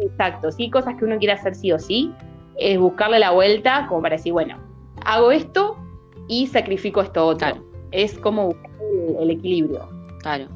Exacto, 0.00 0.50
sí, 0.50 0.70
cosas 0.70 0.96
que 0.96 1.04
uno 1.04 1.18
quiere 1.18 1.34
hacer 1.34 1.54
sí 1.54 1.72
o 1.72 1.78
sí, 1.78 2.12
es 2.56 2.78
buscarle 2.78 3.18
la 3.18 3.30
vuelta 3.30 3.86
como 3.88 4.02
para 4.02 4.16
decir, 4.16 4.32
bueno, 4.32 4.56
hago 5.04 5.30
esto 5.30 5.76
y 6.28 6.46
sacrifico 6.46 7.00
esto 7.00 7.26
otro. 7.26 7.64
Es 7.90 8.18
como 8.18 8.48
buscar 8.48 8.70
el, 9.20 9.30
equilibrio. 9.30 9.88
Claro. 10.20 10.48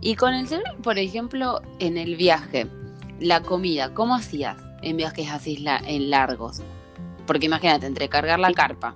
Y 0.00 0.14
con 0.14 0.34
el 0.34 0.46
celular, 0.46 0.76
por 0.82 0.98
ejemplo, 0.98 1.60
en 1.80 1.96
el 1.96 2.16
viaje, 2.16 2.66
la 3.20 3.42
comida, 3.42 3.92
¿cómo 3.94 4.14
hacías 4.14 4.56
en 4.82 4.96
viajes 4.96 5.30
así 5.30 5.64
en 5.86 6.10
largos? 6.10 6.62
Porque 7.26 7.46
imagínate, 7.46 7.86
entre 7.86 8.08
cargar 8.08 8.38
la 8.38 8.52
carpa, 8.52 8.94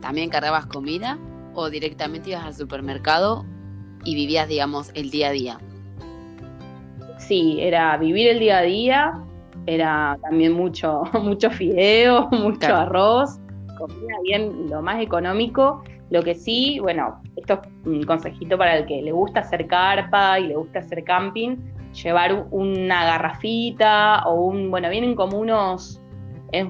¿también 0.00 0.30
cargabas 0.30 0.66
comida 0.66 1.18
o 1.54 1.70
directamente 1.70 2.30
ibas 2.30 2.44
al 2.44 2.54
supermercado 2.54 3.44
y 4.04 4.14
vivías, 4.14 4.48
digamos, 4.48 4.90
el 4.94 5.10
día 5.10 5.28
a 5.28 5.32
día. 5.32 5.58
Sí, 7.32 7.56
era 7.60 7.96
vivir 7.96 8.28
el 8.28 8.40
día 8.40 8.58
a 8.58 8.60
día, 8.60 9.24
era 9.64 10.18
también 10.20 10.52
mucho, 10.52 11.04
mucho 11.22 11.50
fideo, 11.50 12.28
mucho 12.30 12.76
arroz, 12.76 13.40
comida 13.78 14.16
bien, 14.22 14.68
lo 14.68 14.82
más 14.82 15.00
económico. 15.00 15.82
Lo 16.10 16.22
que 16.22 16.34
sí, 16.34 16.78
bueno, 16.78 17.22
esto 17.36 17.54
es 17.54 17.86
un 17.86 18.02
consejito 18.02 18.58
para 18.58 18.76
el 18.76 18.84
que 18.84 19.00
le 19.00 19.12
gusta 19.12 19.40
hacer 19.40 19.66
carpa 19.66 20.38
y 20.40 20.48
le 20.48 20.56
gusta 20.56 20.80
hacer 20.80 21.04
camping, 21.04 21.56
llevar 22.02 22.48
una 22.50 23.02
garrafita 23.06 24.24
o 24.26 24.34
un, 24.34 24.70
bueno, 24.70 24.90
vienen 24.90 25.14
como 25.14 25.38
unos, 25.38 26.02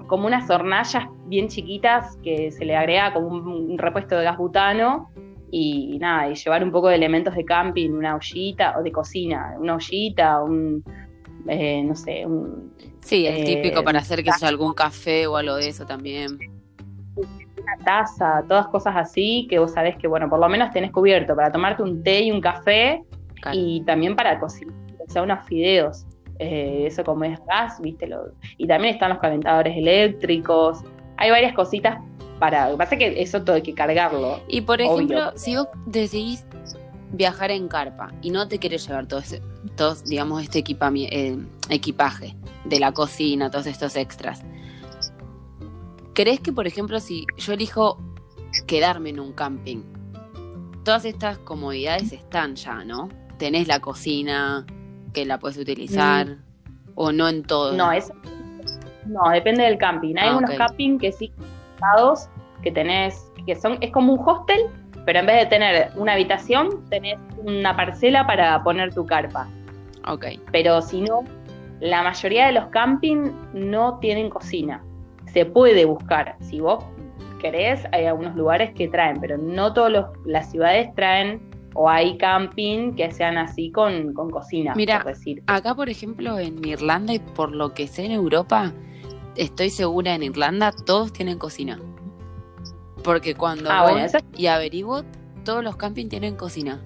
como 0.07 0.29
unas 0.29 0.49
hornallas 0.49 1.09
bien 1.27 1.49
chiquitas 1.49 2.17
que 2.23 2.53
se 2.53 2.65
le 2.65 2.77
agrega 2.77 3.13
como 3.13 3.31
un, 3.31 3.79
repuesto 3.79 4.17
de 4.17 4.23
gas 4.23 4.39
butano 4.39 5.11
y, 5.55 5.99
nada, 5.99 6.31
y 6.31 6.35
llevar 6.35 6.65
un 6.65 6.73
poco 6.73 6.89
de 6.89 6.95
elementos 6.95 7.35
de 7.35 7.45
camping, 7.45 7.91
una 7.91 8.17
ollita 8.17 8.75
o 8.79 8.83
de 8.83 8.91
cocina, 8.91 9.55
una 9.59 9.75
ollita, 9.75 10.43
un, 10.43 10.83
eh, 11.47 11.83
no 11.85 11.95
sé, 11.95 12.25
un... 12.25 12.73
Sí, 13.01 13.29
típico 13.45 13.81
eh, 13.81 13.85
para 13.85 13.99
hacer 13.99 14.25
que 14.25 14.33
sea 14.33 14.49
algún 14.49 14.73
café 14.73 15.27
o 15.27 15.37
algo 15.37 15.57
de 15.57 15.69
eso 15.69 15.85
también. 15.85 16.39
Una 17.17 17.85
taza, 17.85 18.43
todas 18.49 18.67
cosas 18.69 18.97
así 18.97 19.47
que 19.51 19.59
vos 19.59 19.73
sabés 19.73 19.97
que, 19.99 20.09
bueno, 20.09 20.27
por 20.31 20.41
lo 20.41 20.49
menos 20.49 20.71
tenés 20.71 20.91
cubierto 20.91 21.37
para 21.37 21.53
tomarte 21.53 21.83
un 21.83 22.03
té 22.03 22.23
y 22.23 22.31
un 22.31 22.41
café 22.41 23.03
y 23.53 23.83
también 23.85 24.17
para 24.17 24.41
cocinar, 24.41 24.75
o 25.07 25.11
sea, 25.11 25.23
unos 25.23 25.45
fideos. 25.47 26.07
Eh, 26.39 26.85
eso 26.87 27.05
como 27.05 27.25
es 27.25 27.39
gas, 27.45 27.79
viste, 27.79 28.09
y 28.57 28.67
también 28.67 28.95
están 28.95 29.11
los 29.11 29.19
calentadores 29.19 29.77
eléctricos. 29.77 30.83
Hay 31.19 31.31
varias 31.31 31.53
cositas 31.53 31.99
para. 32.43 32.67
Lo 32.67 32.73
que 32.73 32.79
pasa 32.79 32.95
es 32.97 32.99
que 32.99 33.23
eso 33.23 33.45
todo 33.45 33.55
hay 33.55 33.63
que 33.63 33.73
cargarlo. 33.73 34.41
Y 34.49 34.63
por 34.63 34.81
ejemplo, 34.81 35.33
si 35.37 35.55
vos 35.55 35.69
decidís 35.87 36.45
viajar 37.13 37.53
en 37.53 37.69
carpa 37.69 38.13
y 38.21 38.31
no 38.31 38.49
te 38.49 38.59
quieres 38.59 38.85
llevar 38.85 39.07
todo, 39.07 39.21
ese, 39.21 39.41
digamos, 40.07 40.43
este 40.43 40.59
eh, 40.59 41.39
equipaje 41.71 42.35
de 42.65 42.81
la 42.81 42.91
cocina, 42.91 43.49
todos 43.49 43.67
estos 43.67 43.95
extras, 43.95 44.43
¿crees 46.15 46.41
que, 46.41 46.53
por 46.53 46.67
ejemplo, 46.67 46.99
si 46.99 47.27
yo 47.37 47.53
elijo 47.53 48.03
quedarme 48.67 49.11
en 49.11 49.21
un 49.21 49.33
camping, 49.35 49.85
todas 50.85 51.05
estas 51.05 51.39
comodidades 51.39 52.13
están 52.13 52.57
ya, 52.57 52.83
¿no? 52.83 53.09
Tenés 53.39 53.69
la 53.69 53.79
cocina 53.79 54.67
que 55.13 55.27
la 55.27 55.39
puedes 55.39 55.59
utilizar 55.59 56.27
mm. 56.27 56.43
o 56.97 57.13
no 57.13 57.29
en 57.29 57.45
todo. 57.45 57.77
No, 57.77 57.93
es, 57.93 58.11
no, 59.07 59.31
depende 59.31 59.63
del 59.63 59.79
camping. 59.79 60.17
Hay 60.17 60.31
ah, 60.31 60.39
unos 60.39 60.51
camping 60.57 60.99
que 60.99 61.13
sí, 61.13 61.33
que 62.63 62.71
tenés, 62.71 63.31
que 63.47 63.55
son, 63.55 63.79
es 63.81 63.91
como 63.91 64.15
un 64.15 64.29
hostel, 64.29 64.61
pero 65.05 65.19
en 65.19 65.27
vez 65.27 65.37
de 65.41 65.47
tener 65.47 65.91
una 65.97 66.13
habitación, 66.13 66.85
tenés 66.89 67.19
una 67.39 67.77
parcela 67.77 68.27
para 68.27 68.63
poner 68.63 68.95
tu 68.95 69.05
carpa. 69.05 69.49
Ok. 70.09 70.27
Pero 70.51 70.81
si 70.81 71.03
no, 71.03 71.25
la 71.81 72.03
mayoría 72.03 72.47
de 72.47 72.53
los 72.53 72.67
camping 72.67 73.33
no 73.53 73.99
tienen 73.99 74.31
cocina. 74.31 74.83
Se 75.33 75.45
puede 75.45 75.85
buscar. 75.85 76.37
Si 76.41 76.61
vos 76.61 76.85
querés, 77.41 77.85
hay 77.93 78.07
algunos 78.07 78.37
lugares 78.37 78.73
que 78.75 78.89
traen, 78.89 79.21
pero 79.21 79.37
no 79.37 79.73
todas 79.73 80.07
las 80.25 80.51
ciudades 80.51 80.95
traen 80.95 81.51
o 81.75 81.89
hay 81.89 82.17
camping 82.19 82.95
que 82.95 83.11
sean 83.11 83.39
así 83.39 83.71
con, 83.73 84.13
con 84.15 84.31
cocina. 84.31 84.75
Mira, 84.77 85.03
decir. 85.05 85.43
acá 85.47 85.75
por 85.75 85.89
ejemplo 85.89 86.39
en 86.39 86.65
Irlanda 86.65 87.15
y 87.15 87.19
por 87.19 87.53
lo 87.53 87.73
que 87.75 87.89
sé 87.89 88.05
en 88.05 88.13
Europa, 88.13 88.73
estoy 89.37 89.71
segura 89.71 90.15
en 90.15 90.23
Irlanda, 90.23 90.73
todos 90.73 91.13
tienen 91.13 91.39
cocina. 91.39 91.79
Porque 93.03 93.35
cuando 93.35 93.71
ah, 93.71 93.91
voy 93.91 94.03
y 94.37 94.47
averiguo, 94.47 95.03
todos 95.45 95.63
los 95.63 95.77
campings 95.77 96.11
tienen 96.11 96.37
cocina. 96.37 96.81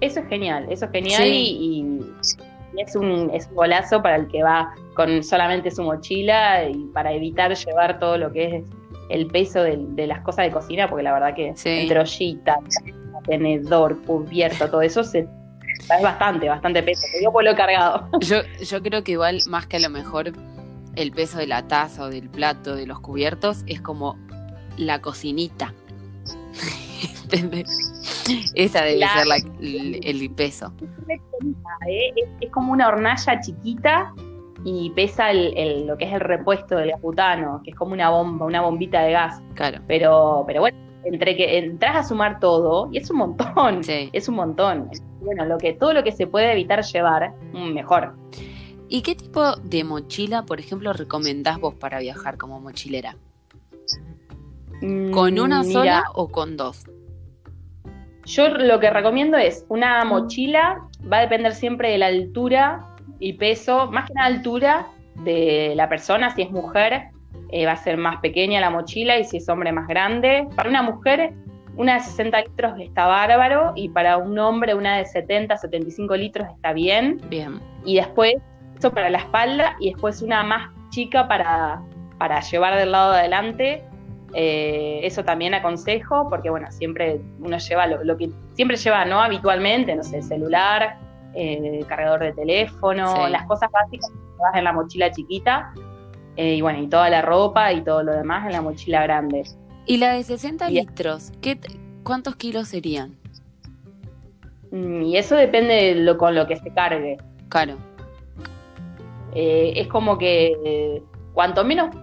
Eso 0.00 0.20
es 0.20 0.28
genial, 0.28 0.66
eso 0.70 0.86
es 0.86 0.90
genial 0.90 1.26
y, 1.26 2.00
es, 2.76 2.96
un, 2.96 3.30
es 3.32 3.46
un 3.46 3.54
golazo 3.54 4.02
para 4.02 4.16
el 4.16 4.26
que 4.28 4.42
va 4.42 4.74
con 4.94 5.22
solamente 5.22 5.70
su 5.70 5.82
mochila 5.82 6.68
y 6.68 6.74
para 6.92 7.12
evitar 7.12 7.54
llevar 7.54 7.98
todo 8.00 8.18
lo 8.18 8.32
que 8.32 8.56
es 8.56 8.64
el 9.10 9.26
peso 9.28 9.62
de, 9.62 10.06
las 10.06 10.20
cosas 10.22 10.46
de 10.46 10.50
cocina, 10.50 10.88
porque 10.88 11.04
la 11.04 11.12
verdad 11.12 11.34
que 11.34 11.54
entre 11.64 12.00
ollita, 12.00 12.58
tenedor, 13.26 14.02
cubierto, 14.02 14.68
todo 14.68 14.82
eso 14.82 15.04
se 15.04 15.20
es 15.20 16.02
bastante, 16.02 16.48
bastante 16.48 16.82
peso. 16.82 17.06
Lo 17.22 17.50
he 17.50 17.54
cargado. 17.54 18.08
Yo, 18.20 18.38
yo 18.62 18.82
creo 18.82 19.04
que 19.04 19.12
igual 19.12 19.40
más 19.48 19.66
que 19.66 19.76
a 19.76 19.80
lo 19.80 19.90
mejor 19.90 20.32
el 20.96 21.12
peso 21.12 21.38
de 21.38 21.46
la 21.46 21.66
taza 21.66 22.04
o 22.04 22.08
del 22.08 22.30
plato, 22.30 22.74
de 22.74 22.86
los 22.86 23.00
cubiertos, 23.00 23.64
es 23.66 23.80
como 23.80 24.16
la 24.76 25.00
cocinita. 25.00 25.72
Esa 28.54 28.82
debe 28.82 29.00
ser 29.06 29.26
el, 30.02 30.30
peso. 30.30 30.72
Es, 32.40 32.50
como 32.50 32.72
una 32.72 32.88
hornalla 32.88 33.40
chiquita 33.40 34.12
y 34.64 34.90
pesa 34.90 35.30
el, 35.30 35.86
lo 35.86 35.96
que 35.98 36.06
es 36.06 36.12
el 36.12 36.20
repuesto 36.20 36.76
del 36.76 36.92
butano, 37.00 37.60
que 37.64 37.70
es 37.70 37.76
como 37.76 37.92
una 37.92 38.10
bomba, 38.10 38.46
una 38.46 38.62
bombita 38.62 39.02
de 39.02 39.12
gas. 39.12 39.42
Claro. 39.54 39.80
Pero, 39.86 40.44
pero 40.46 40.60
bueno, 40.60 40.78
entre 41.04 41.36
que 41.36 41.58
entras 41.58 41.96
a 41.96 42.02
sumar 42.04 42.40
todo, 42.40 42.88
y 42.92 42.98
es 42.98 43.10
un 43.10 43.18
montón, 43.18 43.80
es 43.86 44.28
un 44.28 44.36
montón. 44.36 44.90
Bueno, 45.20 45.44
lo 45.44 45.58
que, 45.58 45.74
todo 45.74 45.92
lo 45.92 46.02
que 46.02 46.12
se 46.12 46.26
puede 46.26 46.52
evitar 46.52 46.82
llevar, 46.82 47.34
mm, 47.52 47.72
mejor. 47.72 48.14
¿Y 48.88 49.02
qué 49.02 49.14
tipo 49.14 49.56
de 49.56 49.84
mochila, 49.84 50.44
por 50.44 50.60
ejemplo, 50.60 50.92
recomendás 50.92 51.58
vos 51.58 51.74
para 51.74 51.98
viajar 51.98 52.36
como 52.36 52.60
mochilera? 52.60 53.16
¿Con 55.12 55.38
una 55.38 55.62
mm, 55.62 55.64
sola 55.64 56.04
o 56.14 56.28
con 56.28 56.56
dos? 56.56 56.86
Yo 58.26 58.48
lo 58.48 58.80
que 58.80 58.90
recomiendo 58.90 59.36
es 59.36 59.66
una 59.68 60.04
mochila, 60.04 60.82
va 61.10 61.18
a 61.18 61.20
depender 61.20 61.54
siempre 61.54 61.90
de 61.90 61.98
la 61.98 62.06
altura 62.06 62.86
y 63.18 63.34
peso, 63.34 63.90
más 63.90 64.08
que 64.08 64.14
la 64.14 64.24
altura 64.24 64.86
de 65.16 65.74
la 65.76 65.88
persona, 65.88 66.34
si 66.34 66.42
es 66.42 66.50
mujer, 66.50 67.10
eh, 67.50 67.66
va 67.66 67.72
a 67.72 67.76
ser 67.76 67.96
más 67.96 68.18
pequeña 68.20 68.60
la 68.60 68.70
mochila 68.70 69.18
y 69.18 69.24
si 69.24 69.36
es 69.36 69.48
hombre 69.48 69.72
más 69.72 69.86
grande. 69.86 70.46
Para 70.56 70.70
una 70.70 70.82
mujer, 70.82 71.32
una 71.76 71.94
de 71.94 72.00
60 72.00 72.40
litros 72.42 72.80
está 72.80 73.06
bárbaro 73.06 73.72
y 73.76 73.88
para 73.88 74.16
un 74.16 74.38
hombre 74.38 74.74
una 74.74 74.96
de 74.98 75.06
70, 75.06 75.56
75 75.56 76.16
litros 76.16 76.48
está 76.54 76.72
bien. 76.72 77.20
Bien. 77.28 77.60
Y 77.84 77.96
después 77.96 78.34
eso 78.78 78.92
para 78.92 79.10
la 79.10 79.18
espalda 79.18 79.76
y 79.80 79.92
después 79.92 80.22
una 80.22 80.42
más 80.42 80.70
chica 80.90 81.28
para, 81.28 81.82
para 82.18 82.40
llevar 82.40 82.76
del 82.78 82.92
lado 82.92 83.12
de 83.12 83.18
adelante. 83.20 83.84
Eh, 84.34 85.00
eso 85.04 85.24
también 85.24 85.54
aconsejo, 85.54 86.28
porque 86.28 86.50
bueno, 86.50 86.70
siempre 86.72 87.20
uno 87.38 87.56
lleva 87.58 87.86
lo, 87.86 88.16
que 88.16 88.30
siempre 88.54 88.76
lleva, 88.76 89.04
¿no? 89.04 89.20
Habitualmente, 89.20 89.94
no 89.94 90.02
sé, 90.02 90.22
celular, 90.22 90.98
eh, 91.34 91.84
cargador 91.88 92.20
de 92.20 92.32
teléfono, 92.32 93.28
las 93.28 93.46
cosas 93.46 93.70
básicas 93.70 94.10
que 94.10 94.42
vas 94.42 94.56
en 94.56 94.64
la 94.64 94.72
mochila 94.72 95.10
chiquita. 95.12 95.72
Eh, 96.36 96.56
y 96.56 96.60
bueno, 96.62 96.80
y 96.80 96.88
toda 96.88 97.08
la 97.10 97.22
ropa 97.22 97.72
y 97.72 97.82
todo 97.82 98.02
lo 98.02 98.12
demás 98.12 98.44
en 98.46 98.52
la 98.52 98.60
mochila 98.60 99.02
grande. 99.04 99.44
¿Y 99.86 99.98
la 99.98 100.14
de 100.14 100.22
60 100.22 100.68
litros? 100.70 101.32
¿qué 101.40 101.58
¿Cuántos 102.02 102.36
kilos 102.36 102.68
serían? 102.68 103.16
Mm, 104.72 105.02
y 105.02 105.16
eso 105.16 105.36
depende 105.36 105.74
de 105.74 105.94
lo, 105.94 106.18
con 106.18 106.34
lo 106.34 106.46
que 106.46 106.56
se 106.56 106.70
cargue. 106.70 107.18
Claro. 107.48 107.76
Eh, 109.34 109.72
es 109.76 109.88
como 109.88 110.18
que 110.18 110.56
eh, 110.64 111.02
cuanto 111.32 111.64
menos 111.64 111.94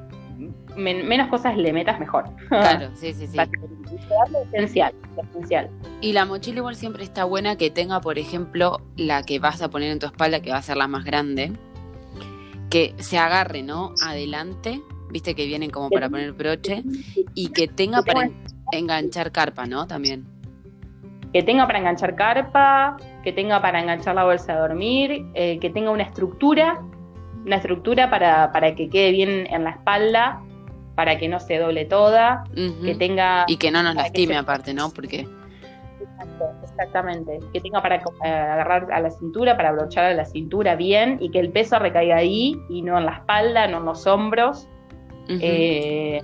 menos 0.76 1.30
cosas 1.30 1.58
le 1.58 1.74
metas 1.74 2.00
mejor. 2.00 2.26
Claro, 2.48 2.90
sí, 2.96 3.14
sí, 3.14 3.28
sí. 3.28 3.38
Lo 3.38 4.42
esencial, 4.54 4.94
esencial. 5.32 5.70
Y 6.02 6.14
la 6.14 6.26
mochila 6.26 6.58
igual 6.58 6.76
siempre 6.76 7.04
está 7.04 7.26
buena 7.26 7.58
que 7.58 7.70
tenga, 7.70 8.02
por 8.02 8.18
ejemplo, 8.18 8.82
la 8.96 9.24
que 9.24 9.40
vas 9.40 9.62
a 9.62 9.70
poner 9.70 9.92
en 9.92 10.00
tu 10.00 10.06
espalda, 10.06 10.42
que 10.42 10.52
va 10.52 10.58
a 10.58 10.62
ser 10.62 10.78
la 10.78 10.88
más 10.88 11.04
grande, 11.04 11.52
que 12.70 12.94
se 12.98 13.18
agarre, 13.18 13.64
¿no? 13.64 13.94
Adelante, 14.04 14.82
viste 15.10 15.36
que 15.36 15.46
vienen 15.46 15.70
como 15.70 15.90
para 15.90 16.10
poner 16.10 16.32
broche, 16.34 16.84
y 17.34 17.50
que 17.50 17.68
tenga 17.68 18.02
para 18.02 18.30
enganchar 18.72 19.32
carpa, 19.32 19.66
¿no? 19.66 19.88
También. 19.88 20.26
Que 21.34 21.44
tenga 21.44 21.66
para 21.66 21.80
enganchar 21.80 22.16
carpa, 22.16 22.98
que 23.24 23.32
tenga 23.32 23.62
para 23.62 23.82
enganchar 23.82 24.16
la 24.16 24.26
bolsa 24.26 24.54
de 24.54 24.60
dormir, 24.60 25.26
eh, 25.34 25.60
que 25.60 25.70
tenga 25.70 25.92
una 25.92 26.04
estructura 26.04 26.82
una 27.46 27.56
estructura 27.58 28.10
para, 28.10 28.52
para 28.52 28.76
que 28.76 28.90
quede 28.90 29.12
bien 29.12 29.48
en 29.50 29.64
la 29.64 29.72
espalda, 29.72 30.42
para 31.02 31.18
que 31.18 31.28
no 31.28 31.40
se 31.40 31.58
doble 31.58 31.86
toda, 31.86 32.44
que 32.54 32.94
tenga... 32.94 33.46
Y 33.48 33.58
que 33.58 33.72
no 33.72 33.82
nos 33.82 33.96
lastime 33.96 34.38
aparte, 34.38 34.72
¿no? 34.72 34.92
Porque... 34.92 35.28
exactamente, 36.62 37.40
que 37.52 37.60
tenga 37.60 37.82
para 37.82 37.96
eh, 37.96 38.28
agarrar 38.28 38.88
a 38.94 39.00
la 39.00 39.10
cintura, 39.10 39.58
para 39.58 39.70
abrochar 39.70 40.06
a 40.06 40.14
la 40.14 40.26
cintura 40.26 40.76
bien 40.76 41.18
y 41.20 41.32
que 41.32 41.40
el 41.40 41.52
peso 41.52 41.80
recaiga 41.80 42.18
ahí 42.18 42.56
y 42.70 42.84
no 42.84 43.00
en 43.00 43.08
la 43.08 43.14
espalda, 43.14 43.66
no 43.66 43.80
en 43.80 43.86
los 43.86 44.06
hombros. 44.06 44.68
Eh, 45.28 46.22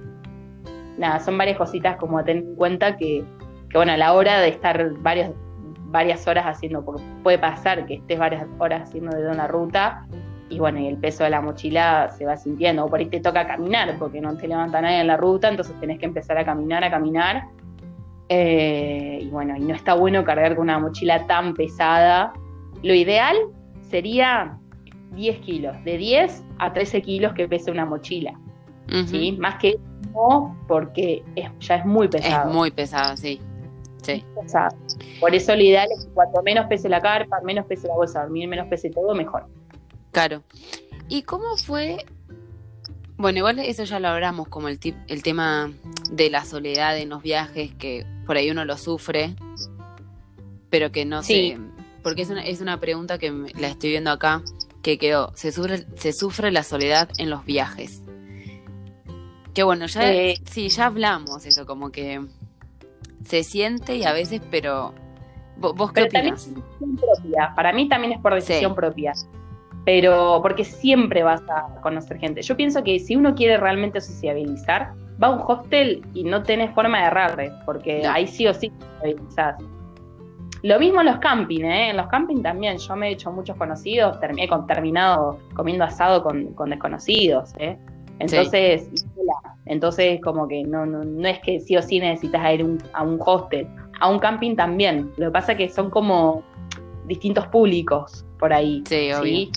nada, 1.00 1.20
son 1.20 1.40
varias 1.40 1.58
cositas 1.58 1.98
como 1.98 2.20
a 2.20 2.24
tener 2.24 2.44
en 2.44 2.56
cuenta 2.56 2.98
que, 2.98 3.24
que, 3.72 3.78
bueno, 3.80 3.94
a 3.94 3.98
la 3.98 4.14
hora 4.14 4.42
de 4.42 4.50
estar 4.50 4.92
varias, 5.00 5.32
varias 5.86 6.28
horas 6.28 6.46
haciendo, 6.46 6.86
porque 6.86 7.02
puede 7.24 7.40
pasar 7.40 7.88
que 7.88 7.96
estés 7.96 8.20
varias 8.20 8.46
horas 8.60 8.84
haciendo 8.84 9.18
de 9.18 9.28
una 9.28 9.48
ruta, 9.48 10.06
y 10.50 10.60
bueno, 10.60 10.80
y 10.80 10.88
el 10.88 10.98
peso 10.98 11.24
de 11.24 11.30
la 11.30 11.42
mochila 11.42 12.10
se 12.18 12.26
va 12.26 12.38
sintiendo, 12.38 12.86
o 12.86 12.90
por 12.90 13.00
ahí 13.00 13.08
te 13.08 13.20
toca 13.20 13.46
caminar, 13.46 13.96
porque 14.00 14.22
no 14.22 14.36
te 14.38 14.48
levanta 14.48 14.82
nadie 14.82 15.02
en 15.02 15.08
la 15.08 15.18
ruta, 15.18 15.50
entonces 15.50 15.78
tenés 15.80 16.00
que 16.00 16.06
empezar 16.06 16.38
a 16.38 16.46
caminar, 16.46 16.84
a 16.84 16.90
caminar, 16.90 17.44
Eh, 18.30 19.20
y 19.22 19.30
bueno, 19.30 19.56
y 19.56 19.62
no 19.62 19.74
está 19.74 19.94
bueno 19.94 20.26
cargar 20.26 20.56
con 20.56 20.64
una 20.64 20.80
mochila 20.80 21.26
tan 21.28 21.54
pesada. 21.54 22.34
Lo 22.84 22.94
ideal 22.94 23.38
sería 23.90 24.58
10 25.16 25.40
kilos, 25.40 25.82
de 25.86 25.98
10 25.98 26.44
a 26.60 26.74
13 26.74 27.02
kilos 27.04 27.34
que 27.34 27.48
pese 27.48 27.72
una 27.72 27.86
mochila. 27.86 28.34
¿sí? 29.06 29.38
Más 29.40 29.56
que 29.60 29.78
no, 30.14 30.58
porque 30.68 31.24
ya 31.60 31.76
es 31.76 31.86
muy 31.86 32.10
pesado. 32.10 32.50
Es 32.50 32.56
muy 32.56 32.72
pesado, 32.72 33.16
sí. 33.16 33.40
sí. 34.02 34.26
Por 35.22 35.34
eso 35.34 35.56
lo 35.56 35.62
ideal 35.62 35.88
es 35.92 36.06
que 36.06 36.12
cuanto 36.14 36.42
menos 36.44 36.66
pese 36.68 36.90
la 36.90 37.00
carpa, 37.00 37.40
menos 37.44 37.66
pese 37.66 37.88
la 37.88 37.96
bolsa 37.96 38.24
dormir, 38.24 38.50
menos 38.50 38.68
pese 38.68 38.90
todo, 38.90 39.16
mejor. 39.16 39.46
Claro. 40.12 40.44
¿Y 41.10 41.24
cómo 41.24 41.58
fue? 41.58 42.06
Bueno, 43.18 43.40
igual 43.40 43.60
eso 43.60 43.84
ya 43.84 44.00
lo 44.00 44.10
hablamos, 44.10 44.48
como 44.48 44.68
el, 44.68 44.80
el 45.08 45.24
tema 45.24 45.72
de 46.12 46.30
la 46.30 46.46
soledad 46.46 46.98
en 46.98 47.10
los 47.10 47.24
viajes, 47.24 47.74
que 47.76 48.06
por 48.26 48.38
ahí 48.38 48.52
uno 48.52 48.64
lo 48.66 48.78
sufre, 48.78 49.36
pero 50.70 50.92
que 50.92 51.06
no 51.06 51.24
sé, 51.24 51.58
porque 52.04 52.22
es 52.22 52.30
una, 52.30 52.46
es 52.46 52.62
una 52.62 52.80
pregunta 52.80 53.18
que 53.18 53.32
la 53.58 53.70
estoy 53.70 53.92
viendo 53.92 54.12
acá, 54.12 54.44
que 54.84 54.98
quedó, 54.98 55.32
se 55.36 55.52
sufre, 55.52 55.86
se 55.96 56.14
sufre 56.14 56.52
la 56.52 56.64
soledad 56.64 57.10
en 57.18 57.30
los 57.30 57.44
viajes. 57.46 58.02
Que 59.54 59.64
bueno, 59.64 59.88
ya, 59.88 60.14
eh, 60.14 60.36
sí, 60.46 60.70
ya 60.70 60.86
hablamos 60.86 61.46
eso, 61.48 61.66
como 61.66 61.92
que 61.92 62.24
se 63.26 63.44
siente 63.44 63.96
y 63.96 64.04
a 64.04 64.14
veces, 64.14 64.42
pero 64.52 64.94
¿vos, 65.58 65.92
qué 65.92 66.04
opinas? 66.04 66.50
Propia. 66.78 67.54
Para 67.56 67.74
mí 67.74 67.90
también 67.90 68.14
es 68.14 68.22
por 68.22 68.36
decisión 68.36 68.76
propia 68.76 69.14
pero 69.88 70.42
porque 70.42 70.66
siempre 70.66 71.24
vas 71.24 71.42
a 71.50 71.80
conocer 71.80 72.20
gente. 72.20 72.42
Yo 72.42 72.58
pienso 72.58 72.84
que 72.84 73.00
si 73.00 73.16
uno 73.16 73.34
quiere 73.34 73.56
realmente 73.56 74.02
sociabilizar, 74.02 74.92
va 75.24 75.28
a 75.28 75.32
un 75.32 75.42
hostel 75.48 76.06
y 76.14 76.26
no 76.26 76.44
tenés 76.44 76.76
forma 76.76 77.00
de 77.00 77.06
errarle, 77.06 77.52
porque 77.66 78.06
ahí 78.06 78.28
sí 78.28 78.46
o 78.48 78.54
sí 78.54 78.70
sociabilizás. 78.98 79.56
Lo 80.62 80.78
mismo 80.78 81.00
en 81.00 81.06
los 81.06 81.20
camping, 81.20 81.64
¿eh? 81.64 81.92
En 81.92 81.96
los 81.96 82.08
camping 82.08 82.42
también. 82.42 82.78
Yo 82.80 82.98
me 82.98 83.08
he 83.08 83.12
hecho 83.14 83.32
muchos 83.32 83.56
conocidos, 83.56 84.20
terminé 84.20 84.50
con, 84.50 84.68
terminado 84.68 85.40
comiendo 85.54 85.86
asado 85.86 86.22
con, 86.22 86.54
desconocidos, 86.70 87.54
¿eh? 87.58 87.78
Entonces, 88.20 88.90
entonces 89.68 90.20
como 90.20 90.50
que 90.50 90.64
no, 90.64 90.86
no, 90.86 91.06
no 91.06 91.28
es 91.30 91.40
que 91.40 91.62
sí 91.62 91.78
o 91.78 91.82
sí 91.82 92.02
necesitas 92.02 92.56
ir 92.56 92.78
a 92.92 93.04
un 93.04 93.22
hostel. 93.26 93.66
A 94.02 94.10
un 94.10 94.20
camping 94.20 94.58
también. 94.58 95.14
Lo 95.16 95.28
que 95.28 95.32
pasa 95.32 95.54
es 95.54 95.58
que 95.58 95.70
son 95.70 95.90
como 95.90 96.44
distintos 97.06 97.48
públicos 97.48 98.26
por 98.38 98.52
ahí. 98.52 98.84
Sí, 98.86 99.12
¿sí? 99.24 99.52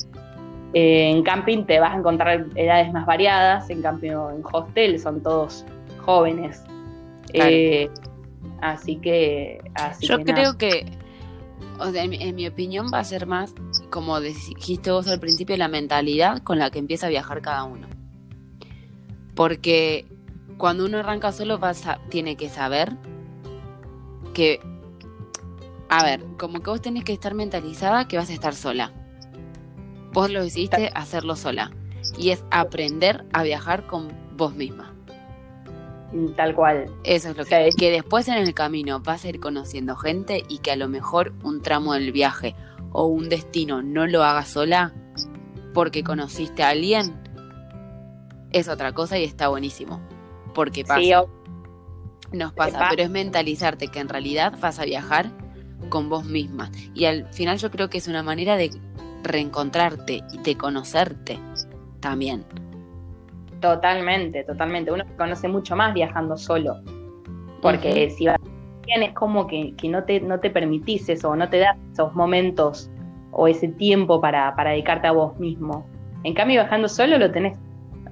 Eh, 0.73 1.11
en 1.11 1.23
camping 1.25 1.65
te 1.65 1.81
vas 1.81 1.93
a 1.95 1.99
encontrar 1.99 2.47
edades 2.55 2.93
más 2.93 3.05
variadas, 3.05 3.69
en 3.71 3.83
cambio 3.83 4.31
en 4.31 4.43
hostel 4.53 4.99
son 5.01 5.23
todos 5.23 5.65
jóvenes. 5.99 6.63
Eh, 7.33 7.91
así 8.61 8.97
que... 8.97 9.61
Yo 10.01 10.23
creo 10.23 10.57
que, 10.59 10.87
en, 11.95 12.35
mi 12.37 12.47
opinión 12.47 12.87
va 12.93 13.01
a 13.01 13.05
ser 13.05 13.27
más, 13.27 13.53
como 13.91 14.21
dijiste 14.21 14.93
vos 14.93 15.09
al 15.09 15.19
principio, 15.19 15.57
la 15.57 15.69
mentalidad 15.69 16.39
con 16.43 16.59
la 16.59 16.71
que 16.71 16.79
empieza 16.79 17.07
a 17.07 17.11
viajar 17.11 17.43
cada 17.43 17.65
uno. 17.65 17.89
Porque 19.35 20.07
cuando 20.57 20.85
uno 20.85 20.99
arranca 20.99 21.33
solo 21.33 21.59
vas 21.59 21.85
tiene 22.11 22.37
que 22.37 22.49
saber 22.49 22.93
que, 24.35 24.61
a 25.89 26.05
ver, 26.05 26.23
como 26.39 26.61
que 26.61 26.71
vos 26.71 26.81
tenés 26.81 27.03
que 27.03 27.13
estar 27.13 27.35
mentalizada 27.35 28.07
que 28.07 28.17
vas 28.17 28.31
a 28.31 28.35
estar 28.35 28.55
sola 28.55 28.93
Vos 30.13 30.31
lo 30.31 30.43
decidiste 30.43 30.91
hacerlo 30.95 31.37
sola. 31.37 31.71
Y 32.19 32.31
es 32.31 32.45
aprender 32.51 33.25
a 33.33 33.43
viajar 33.43 33.87
con 33.87 34.09
vos 34.37 34.55
misma. 34.55 34.95
Mm, 36.13 36.33
tal 36.37 36.55
cual. 36.55 36.87
Eso 37.05 37.31
es 37.31 37.37
lo 37.37 37.45
que, 37.45 37.71
que 37.77 37.91
después 37.91 38.29
en 38.29 38.35
el 38.35 38.55
camino 38.55 39.01
vas 39.01 39.25
a 39.25 39.29
ir 39.29 39.39
conociendo 39.39 39.97
gente 39.97 40.45
y 40.49 40.59
que 40.59 40.73
a 40.73 40.77
lo 40.77 40.89
mejor 40.89 41.35
un 41.43 41.63
tramo 41.63 41.95
del 41.95 42.13
viaje 42.13 42.55
o 42.93 43.07
un 43.07 43.29
destino 43.29 43.83
no 43.83 44.07
lo 44.07 44.25
hagas 44.25 44.49
sola 44.49 44.93
porque 45.73 46.03
conociste 46.03 46.63
a 46.63 46.71
alguien 46.71 47.21
es 48.53 48.69
otra 48.69 48.93
cosa 48.93 49.19
y 49.19 49.25
está 49.25 49.49
buenísimo. 49.49 50.01
Porque 50.55 50.85
pasa. 50.85 51.25
Nos 52.33 52.53
pasa, 52.53 52.87
pero 52.91 53.03
es 53.03 53.11
mentalizarte 53.11 53.89
que 53.89 53.99
en 53.99 54.09
realidad 54.09 54.55
vas 54.61 54.79
a 54.79 54.85
viajar 54.85 55.31
con 55.89 56.09
vos 56.09 56.25
misma. 56.25 56.71
Y 56.95 57.07
al 57.07 57.33
final 57.33 57.59
yo 57.59 57.71
creo 57.71 57.91
que 57.91 57.99
es 57.99 58.07
una 58.07 58.23
manera 58.23 58.57
de 58.57 58.71
reencontrarte 59.23 60.23
y 60.33 60.39
de 60.39 60.57
conocerte 60.57 61.39
también. 62.01 62.45
Totalmente, 63.61 64.45
totalmente. 64.45 64.91
Uno 64.91 65.05
se 65.07 65.17
conoce 65.17 65.49
mucho 65.49 65.77
más 65.77 65.93
viajando 65.95 66.37
solo. 66.37 66.81
Porque 67.61 68.11
si 68.11 68.27
vas 68.27 68.39
bien 68.87 69.03
es 69.03 69.13
como 69.13 69.47
que, 69.47 69.75
no, 69.85 70.05
te, 70.05 70.21
no 70.21 70.41
te 70.41 70.51
permitís 70.51 71.09
eso, 71.09 71.37
no 71.37 71.49
te 71.49 71.59
das 71.59 71.77
esos 71.93 72.15
momentos 72.15 72.91
o 73.33 73.47
ese 73.47 73.69
tiempo 73.69 74.21
para, 74.21 74.55
dedicarte 74.65 75.09
a 75.09 75.13
vos 75.13 75.39
mismo. 75.39 75.87
En 76.25 76.35
cambio, 76.35 76.63
viajando 76.63 76.89
solo 76.89 77.19
lo 77.19 77.31
tenés 77.31 77.59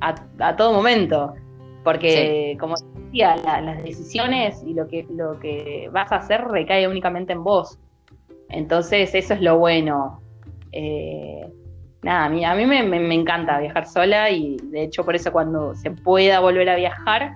a, 0.00 0.56
todo 0.56 0.72
momento. 0.72 1.34
Porque, 1.82 2.56
como 2.60 2.74
decía, 3.06 3.36
las 3.36 3.82
decisiones 3.82 4.62
y 4.66 4.74
lo 4.74 4.86
que, 4.88 5.06
lo 5.10 5.38
que 5.40 5.88
vas 5.92 6.12
a 6.12 6.16
hacer 6.16 6.44
recae 6.44 6.86
únicamente 6.86 7.32
en 7.32 7.42
vos. 7.42 7.78
Entonces, 8.50 9.14
eso 9.14 9.34
es 9.34 9.40
lo 9.40 9.58
bueno. 9.58 10.20
Eh, 10.72 11.48
nada, 12.02 12.26
a 12.26 12.28
mí, 12.28 12.44
a 12.44 12.54
mí 12.54 12.66
me, 12.66 13.14
encanta 13.14 13.58
viajar 13.58 13.86
sola 13.86 14.30
y 14.30 14.56
de 14.64 14.84
hecho 14.84 15.04
por 15.04 15.14
eso 15.16 15.32
cuando 15.32 15.74
se 15.74 15.90
pueda 15.90 16.40
volver 16.40 16.68
a 16.68 16.76
viajar, 16.76 17.34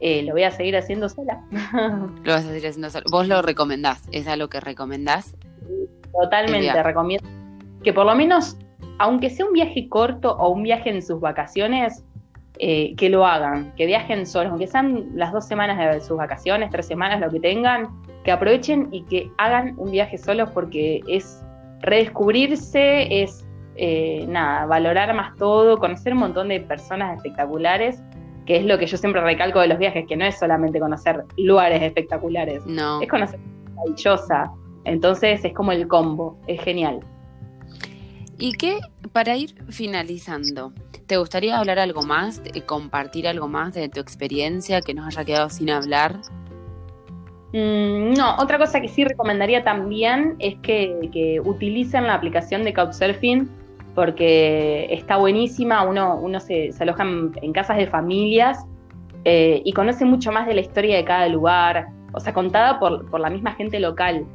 eh, 0.00 0.22
lo 0.22 0.32
voy 0.32 0.42
a 0.42 0.50
seguir 0.50 0.76
haciendo 0.76 1.08
sola. 1.08 1.40
Lo 2.24 2.32
vas 2.32 2.44
a 2.44 2.48
seguir 2.48 2.66
haciendo 2.66 2.90
sola. 2.90 3.04
¿Vos 3.10 3.26
lo 3.28 3.40
recomendás? 3.42 4.02
¿Es 4.12 4.26
algo 4.26 4.48
que 4.48 4.60
recomendás? 4.60 5.34
Totalmente, 6.12 6.82
recomiendo 6.82 7.26
que 7.84 7.92
por 7.92 8.06
lo 8.06 8.16
menos, 8.16 8.56
aunque 8.98 9.30
sea 9.30 9.46
un 9.46 9.52
viaje 9.52 9.88
corto 9.88 10.32
o 10.36 10.48
un 10.48 10.64
viaje 10.64 10.90
en 10.90 11.02
sus 11.02 11.20
vacaciones, 11.20 12.02
eh, 12.58 12.94
que 12.96 13.08
lo 13.08 13.26
hagan, 13.26 13.72
que 13.76 13.86
viajen 13.86 14.26
solos, 14.26 14.50
aunque 14.50 14.66
sean 14.66 15.10
las 15.14 15.32
dos 15.32 15.46
semanas 15.46 15.78
de 15.78 16.00
sus 16.00 16.16
vacaciones, 16.16 16.70
tres 16.70 16.86
semanas, 16.86 17.20
lo 17.20 17.30
que 17.30 17.40
tengan, 17.40 17.88
que 18.24 18.32
aprovechen 18.32 18.88
y 18.90 19.02
que 19.02 19.30
hagan 19.38 19.74
un 19.76 19.90
viaje 19.90 20.18
solos 20.18 20.50
porque 20.50 21.02
es 21.06 21.44
redescubrirse 21.84 23.22
es, 23.22 23.46
eh, 23.76 24.26
nada, 24.28 24.66
valorar 24.66 25.14
más 25.14 25.36
todo, 25.36 25.78
conocer 25.78 26.12
un 26.12 26.20
montón 26.20 26.48
de 26.48 26.60
personas 26.60 27.16
espectaculares, 27.16 28.02
que 28.46 28.56
es 28.56 28.64
lo 28.64 28.78
que 28.78 28.86
yo 28.86 28.96
siempre 28.96 29.20
recalco 29.22 29.60
de 29.60 29.68
los 29.68 29.78
viajes, 29.78 30.04
que 30.06 30.16
no 30.16 30.24
es 30.24 30.38
solamente 30.38 30.78
conocer 30.78 31.24
lugares 31.36 31.82
espectaculares, 31.82 32.64
no. 32.66 33.00
es 33.00 33.08
conocer 33.08 33.40
maravillosa. 33.74 34.50
Entonces 34.84 35.44
es 35.44 35.54
como 35.54 35.72
el 35.72 35.88
combo, 35.88 36.38
es 36.46 36.60
genial. 36.60 37.00
Y 38.38 38.52
que 38.52 38.80
para 39.12 39.36
ir 39.36 39.54
finalizando, 39.70 40.72
¿te 41.06 41.16
gustaría 41.16 41.58
hablar 41.58 41.78
algo 41.78 42.02
más, 42.02 42.42
compartir 42.66 43.28
algo 43.28 43.48
más 43.48 43.74
de 43.74 43.88
tu 43.88 44.00
experiencia 44.00 44.80
que 44.80 44.92
nos 44.92 45.06
haya 45.06 45.24
quedado 45.24 45.50
sin 45.50 45.70
hablar? 45.70 46.20
Mm, 47.54 48.14
no, 48.14 48.36
otra 48.38 48.58
cosa 48.58 48.80
que 48.80 48.88
sí 48.88 49.04
recomendaría 49.04 49.62
también 49.62 50.34
es 50.40 50.56
que, 50.56 51.40
utilicen 51.44 52.08
la 52.08 52.14
aplicación 52.14 52.64
de 52.64 52.74
Couchsurfing 52.74 53.48
porque 53.94 54.88
está 54.90 55.18
buenísima, 55.18 55.84
uno, 55.84 56.16
uno 56.16 56.40
se, 56.40 56.70
aloja 56.80 57.04
en, 57.04 57.52
casas 57.52 57.76
de 57.76 57.86
familias 57.86 58.66
eh, 59.24 59.62
y 59.64 59.72
conoce 59.72 60.04
mucho 60.04 60.32
más 60.32 60.48
de 60.48 60.54
la 60.54 60.62
historia 60.62 60.96
de 60.96 61.04
cada 61.04 61.28
lugar, 61.28 61.86
o 62.12 62.18
sea, 62.18 62.34
contada 62.34 62.80
por, 62.80 63.20
la 63.20 63.30
misma 63.30 63.52
gente 63.52 63.78
local. 63.78 64.26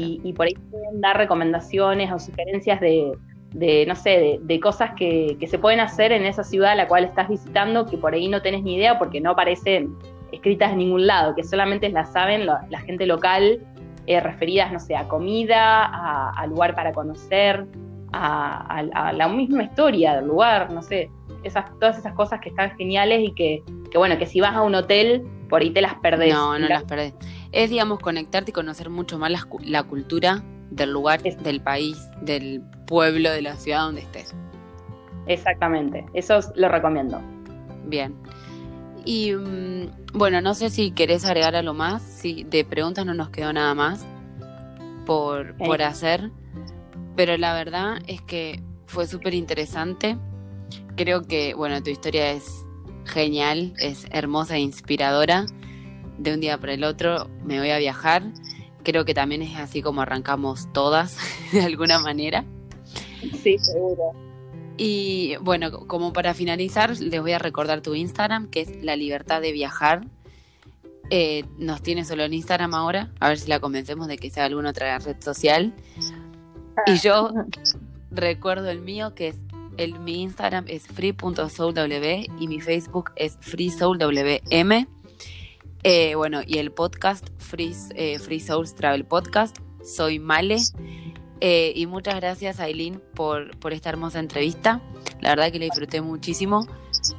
Y, 0.00 0.32
por 0.32 0.46
ahí 0.46 0.54
pueden 0.68 1.00
dar 1.00 1.16
recomendaciones 1.16 2.10
o 2.10 2.18
sugerencias 2.18 2.80
de, 2.80 3.86
no 3.86 3.94
sé, 3.94 4.40
de, 4.42 4.60
cosas 4.60 4.90
que, 4.96 5.36
que, 5.38 5.46
se 5.46 5.60
pueden 5.60 5.78
hacer 5.78 6.10
en 6.10 6.26
esa 6.26 6.42
ciudad 6.42 6.72
a 6.72 6.74
la 6.74 6.88
cual 6.88 7.04
estás 7.04 7.28
visitando 7.28 7.86
que 7.86 7.96
por 7.96 8.12
ahí 8.12 8.26
no 8.26 8.42
tenés 8.42 8.64
ni 8.64 8.74
idea 8.74 8.98
porque 8.98 9.20
no 9.20 9.30
aparecen 9.30 9.94
escritas 10.32 10.72
en 10.72 10.78
ningún 10.78 11.06
lado, 11.06 11.34
que 11.34 11.44
solamente 11.44 11.88
las 11.88 12.12
saben 12.12 12.46
la, 12.46 12.80
gente 12.84 13.06
local, 13.06 13.60
eh, 14.06 14.20
referidas, 14.20 14.72
no 14.72 14.80
sé, 14.80 14.96
a 14.96 15.08
comida, 15.08 15.84
a, 15.84 16.46
lugar 16.46 16.74
para 16.74 16.92
conocer, 16.92 17.66
a, 18.12 19.12
la 19.14 19.28
misma 19.28 19.64
historia 19.64 20.14
del 20.16 20.26
lugar, 20.26 20.72
no 20.72 20.82
sé, 20.82 21.10
esas, 21.42 21.66
todas 21.78 21.98
esas 21.98 22.14
cosas 22.14 22.40
que 22.40 22.48
están 22.48 22.76
geniales 22.76 23.20
y 23.22 23.32
que, 23.32 23.62
bueno, 23.94 24.18
que 24.18 24.26
si 24.26 24.40
vas 24.40 24.54
a 24.54 24.62
un 24.62 24.74
hotel, 24.74 25.26
por 25.48 25.62
ahí 25.62 25.70
te 25.70 25.80
las 25.80 25.94
perdés. 25.96 26.34
No, 26.34 26.58
no 26.58 26.68
las 26.68 26.84
perdés. 26.84 27.14
Es, 27.52 27.70
digamos, 27.70 28.00
conectarte 28.00 28.50
y 28.50 28.54
conocer 28.54 28.90
mucho 28.90 29.18
más 29.18 29.30
la, 29.62 29.82
cultura 29.84 30.42
del 30.70 30.92
lugar, 30.92 31.22
del 31.22 31.60
país, 31.60 31.96
del 32.20 32.62
pueblo, 32.86 33.30
de 33.30 33.42
la 33.42 33.56
ciudad 33.56 33.82
donde 33.82 34.02
estés. 34.02 34.34
Exactamente, 35.26 36.04
eso 36.14 36.40
lo 36.54 36.68
recomiendo. 36.68 37.20
Bien. 37.86 38.14
Y 39.06 39.32
mm, 39.32 40.08
bueno, 40.14 40.40
no 40.42 40.52
sé 40.54 40.68
si 40.68 40.90
querés 40.90 41.24
agregar 41.24 41.54
algo 41.54 41.72
más, 41.72 42.02
si 42.02 42.42
de 42.42 42.64
preguntas 42.64 43.06
no 43.06 43.14
nos 43.14 43.30
quedó 43.30 43.52
nada 43.52 43.72
más 43.74 44.04
por, 45.06 45.56
por 45.56 45.80
hacer, 45.80 46.32
pero 47.14 47.38
la 47.38 47.54
verdad 47.54 47.98
es 48.08 48.20
que 48.20 48.62
fue 48.86 49.06
súper 49.06 49.32
interesante. 49.32 50.18
Creo 50.96 51.22
que, 51.22 51.54
bueno, 51.54 51.80
tu 51.82 51.90
historia 51.90 52.32
es 52.32 52.66
genial, 53.04 53.74
es 53.78 54.06
hermosa 54.10 54.56
e 54.56 54.60
inspiradora. 54.60 55.46
de 56.18 56.34
un 56.34 56.40
día 56.40 56.58
para 56.58 56.72
el 56.74 56.82
otro 56.82 57.30
me 57.44 57.60
voy 57.60 57.70
a 57.70 57.78
viajar. 57.78 58.24
Creo 58.82 59.04
que 59.04 59.14
también 59.14 59.42
es 59.42 59.56
así 59.56 59.82
como 59.82 60.00
arrancamos 60.00 60.72
todas, 60.72 61.16
de 61.52 61.62
alguna 61.62 62.00
manera. 62.00 62.44
Sí, 63.42 63.56
seguro. 63.58 64.25
Y 64.76 65.36
bueno, 65.40 65.86
como 65.86 66.12
para 66.12 66.34
finalizar, 66.34 66.98
les 66.98 67.20
voy 67.20 67.32
a 67.32 67.38
recordar 67.38 67.80
tu 67.80 67.94
Instagram, 67.94 68.48
que 68.48 68.60
es 68.62 68.84
La 68.84 68.96
Libertad 68.96 69.40
de 69.40 69.52
Viajar. 69.52 70.06
Eh, 71.10 71.44
nos 71.58 71.82
tiene 71.82 72.04
solo 72.04 72.24
en 72.24 72.34
Instagram 72.34 72.74
ahora, 72.74 73.12
a 73.20 73.28
ver 73.28 73.38
si 73.38 73.48
la 73.48 73.60
convencemos 73.60 74.08
de 74.08 74.18
que 74.18 74.28
sea 74.28 74.44
alguna 74.44 74.70
otra 74.70 74.98
red 74.98 75.16
social. 75.20 75.74
Y 76.86 76.98
yo 76.98 77.30
recuerdo 78.10 78.68
el 78.70 78.80
mío, 78.80 79.14
que 79.14 79.28
es 79.28 79.36
el, 79.76 79.98
mi 80.00 80.22
Instagram 80.22 80.64
es 80.68 80.86
free.soulw 80.86 81.74
y 82.38 82.48
mi 82.48 82.60
Facebook 82.60 83.12
es 83.16 83.38
freesoulwm. 83.40 84.86
Eh, 85.82 86.14
bueno, 86.16 86.40
y 86.44 86.58
el 86.58 86.72
podcast 86.72 87.28
Free, 87.38 87.72
eh, 87.94 88.18
Free 88.18 88.40
Souls 88.40 88.74
Travel 88.74 89.04
Podcast. 89.04 89.58
Soy 89.84 90.18
Male. 90.18 90.58
Eh, 91.40 91.72
y 91.74 91.86
muchas 91.86 92.16
gracias, 92.16 92.60
Aileen, 92.60 93.02
por, 93.14 93.56
por 93.58 93.72
esta 93.72 93.90
hermosa 93.90 94.18
entrevista. 94.18 94.80
La 95.20 95.30
verdad 95.30 95.52
que 95.52 95.58
la 95.58 95.66
disfruté 95.66 96.00
muchísimo. 96.00 96.66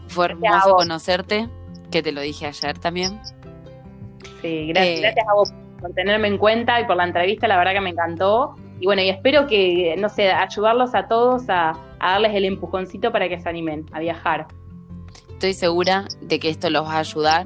Fue 0.07 0.25
hermoso 0.25 0.75
conocerte, 0.75 1.47
que 1.91 2.01
te 2.01 2.11
lo 2.11 2.21
dije 2.21 2.47
ayer 2.47 2.77
también. 2.79 3.19
Sí, 4.41 4.67
gracias, 4.67 5.01
gracias 5.01 5.27
a 5.27 5.33
vos 5.33 5.53
por 5.79 5.93
tenerme 5.93 6.27
en 6.27 6.37
cuenta 6.37 6.79
y 6.81 6.85
por 6.85 6.95
la 6.95 7.05
entrevista, 7.05 7.47
la 7.47 7.57
verdad 7.57 7.73
que 7.73 7.81
me 7.81 7.91
encantó. 7.91 8.55
Y 8.79 8.85
bueno, 8.85 9.01
y 9.01 9.09
espero 9.09 9.47
que, 9.47 9.95
no 9.97 10.09
sé, 10.09 10.31
ayudarlos 10.31 10.93
a 10.93 11.07
todos 11.07 11.49
a, 11.49 11.73
darles 11.99 12.35
el 12.35 12.45
empujoncito 12.45 13.11
para 13.11 13.27
que 13.27 13.39
se 13.39 13.49
animen 13.49 13.85
a 13.91 13.99
viajar. 13.99 14.47
Estoy 15.29 15.53
segura 15.53 16.05
de 16.21 16.39
que 16.39 16.49
esto 16.49 16.69
los 16.69 16.85
va 16.85 16.93
a 16.93 16.99
ayudar. 16.99 17.45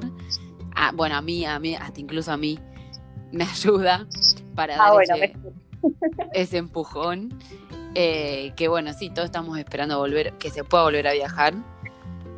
bueno, 0.94 1.16
a 1.16 1.22
mí, 1.22 1.44
a 1.44 1.58
mí, 1.58 1.74
hasta 1.74 2.00
incluso 2.00 2.32
a 2.32 2.36
mí, 2.36 2.58
me 3.32 3.44
ayuda 3.44 4.06
para 4.54 4.74
ah, 4.74 4.92
dar 5.08 5.32
ese, 6.32 6.58
empujón. 6.58 7.38
Eh, 7.94 8.52
que 8.56 8.68
bueno, 8.68 8.92
sí, 8.92 9.10
todos 9.10 9.26
estamos 9.26 9.58
esperando 9.58 9.98
volver, 9.98 10.32
que 10.34 10.50
se 10.50 10.64
pueda 10.64 10.84
volver 10.84 11.06
a 11.08 11.12
viajar 11.12 11.54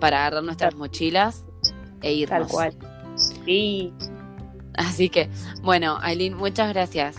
para 0.00 0.18
agarrar 0.18 0.42
nuestras 0.42 0.74
mochilas 0.74 1.44
e 2.02 2.12
irnos. 2.12 2.48
Tal 2.48 2.48
cual. 2.48 2.76
Sí. 3.16 3.92
Así 4.76 5.08
que, 5.08 5.28
bueno, 5.62 5.98
Aileen, 6.02 6.34
muchas 6.34 6.72
gracias. 6.72 7.16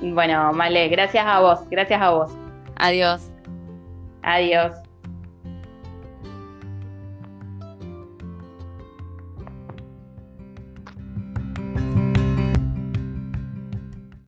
Bueno, 0.00 0.52
Male, 0.52 0.88
gracias 0.88 1.26
a 1.26 1.40
vos, 1.40 1.60
gracias 1.68 2.00
a 2.00 2.10
vos. 2.10 2.32
Adiós. 2.76 3.22
Adiós. 4.22 4.89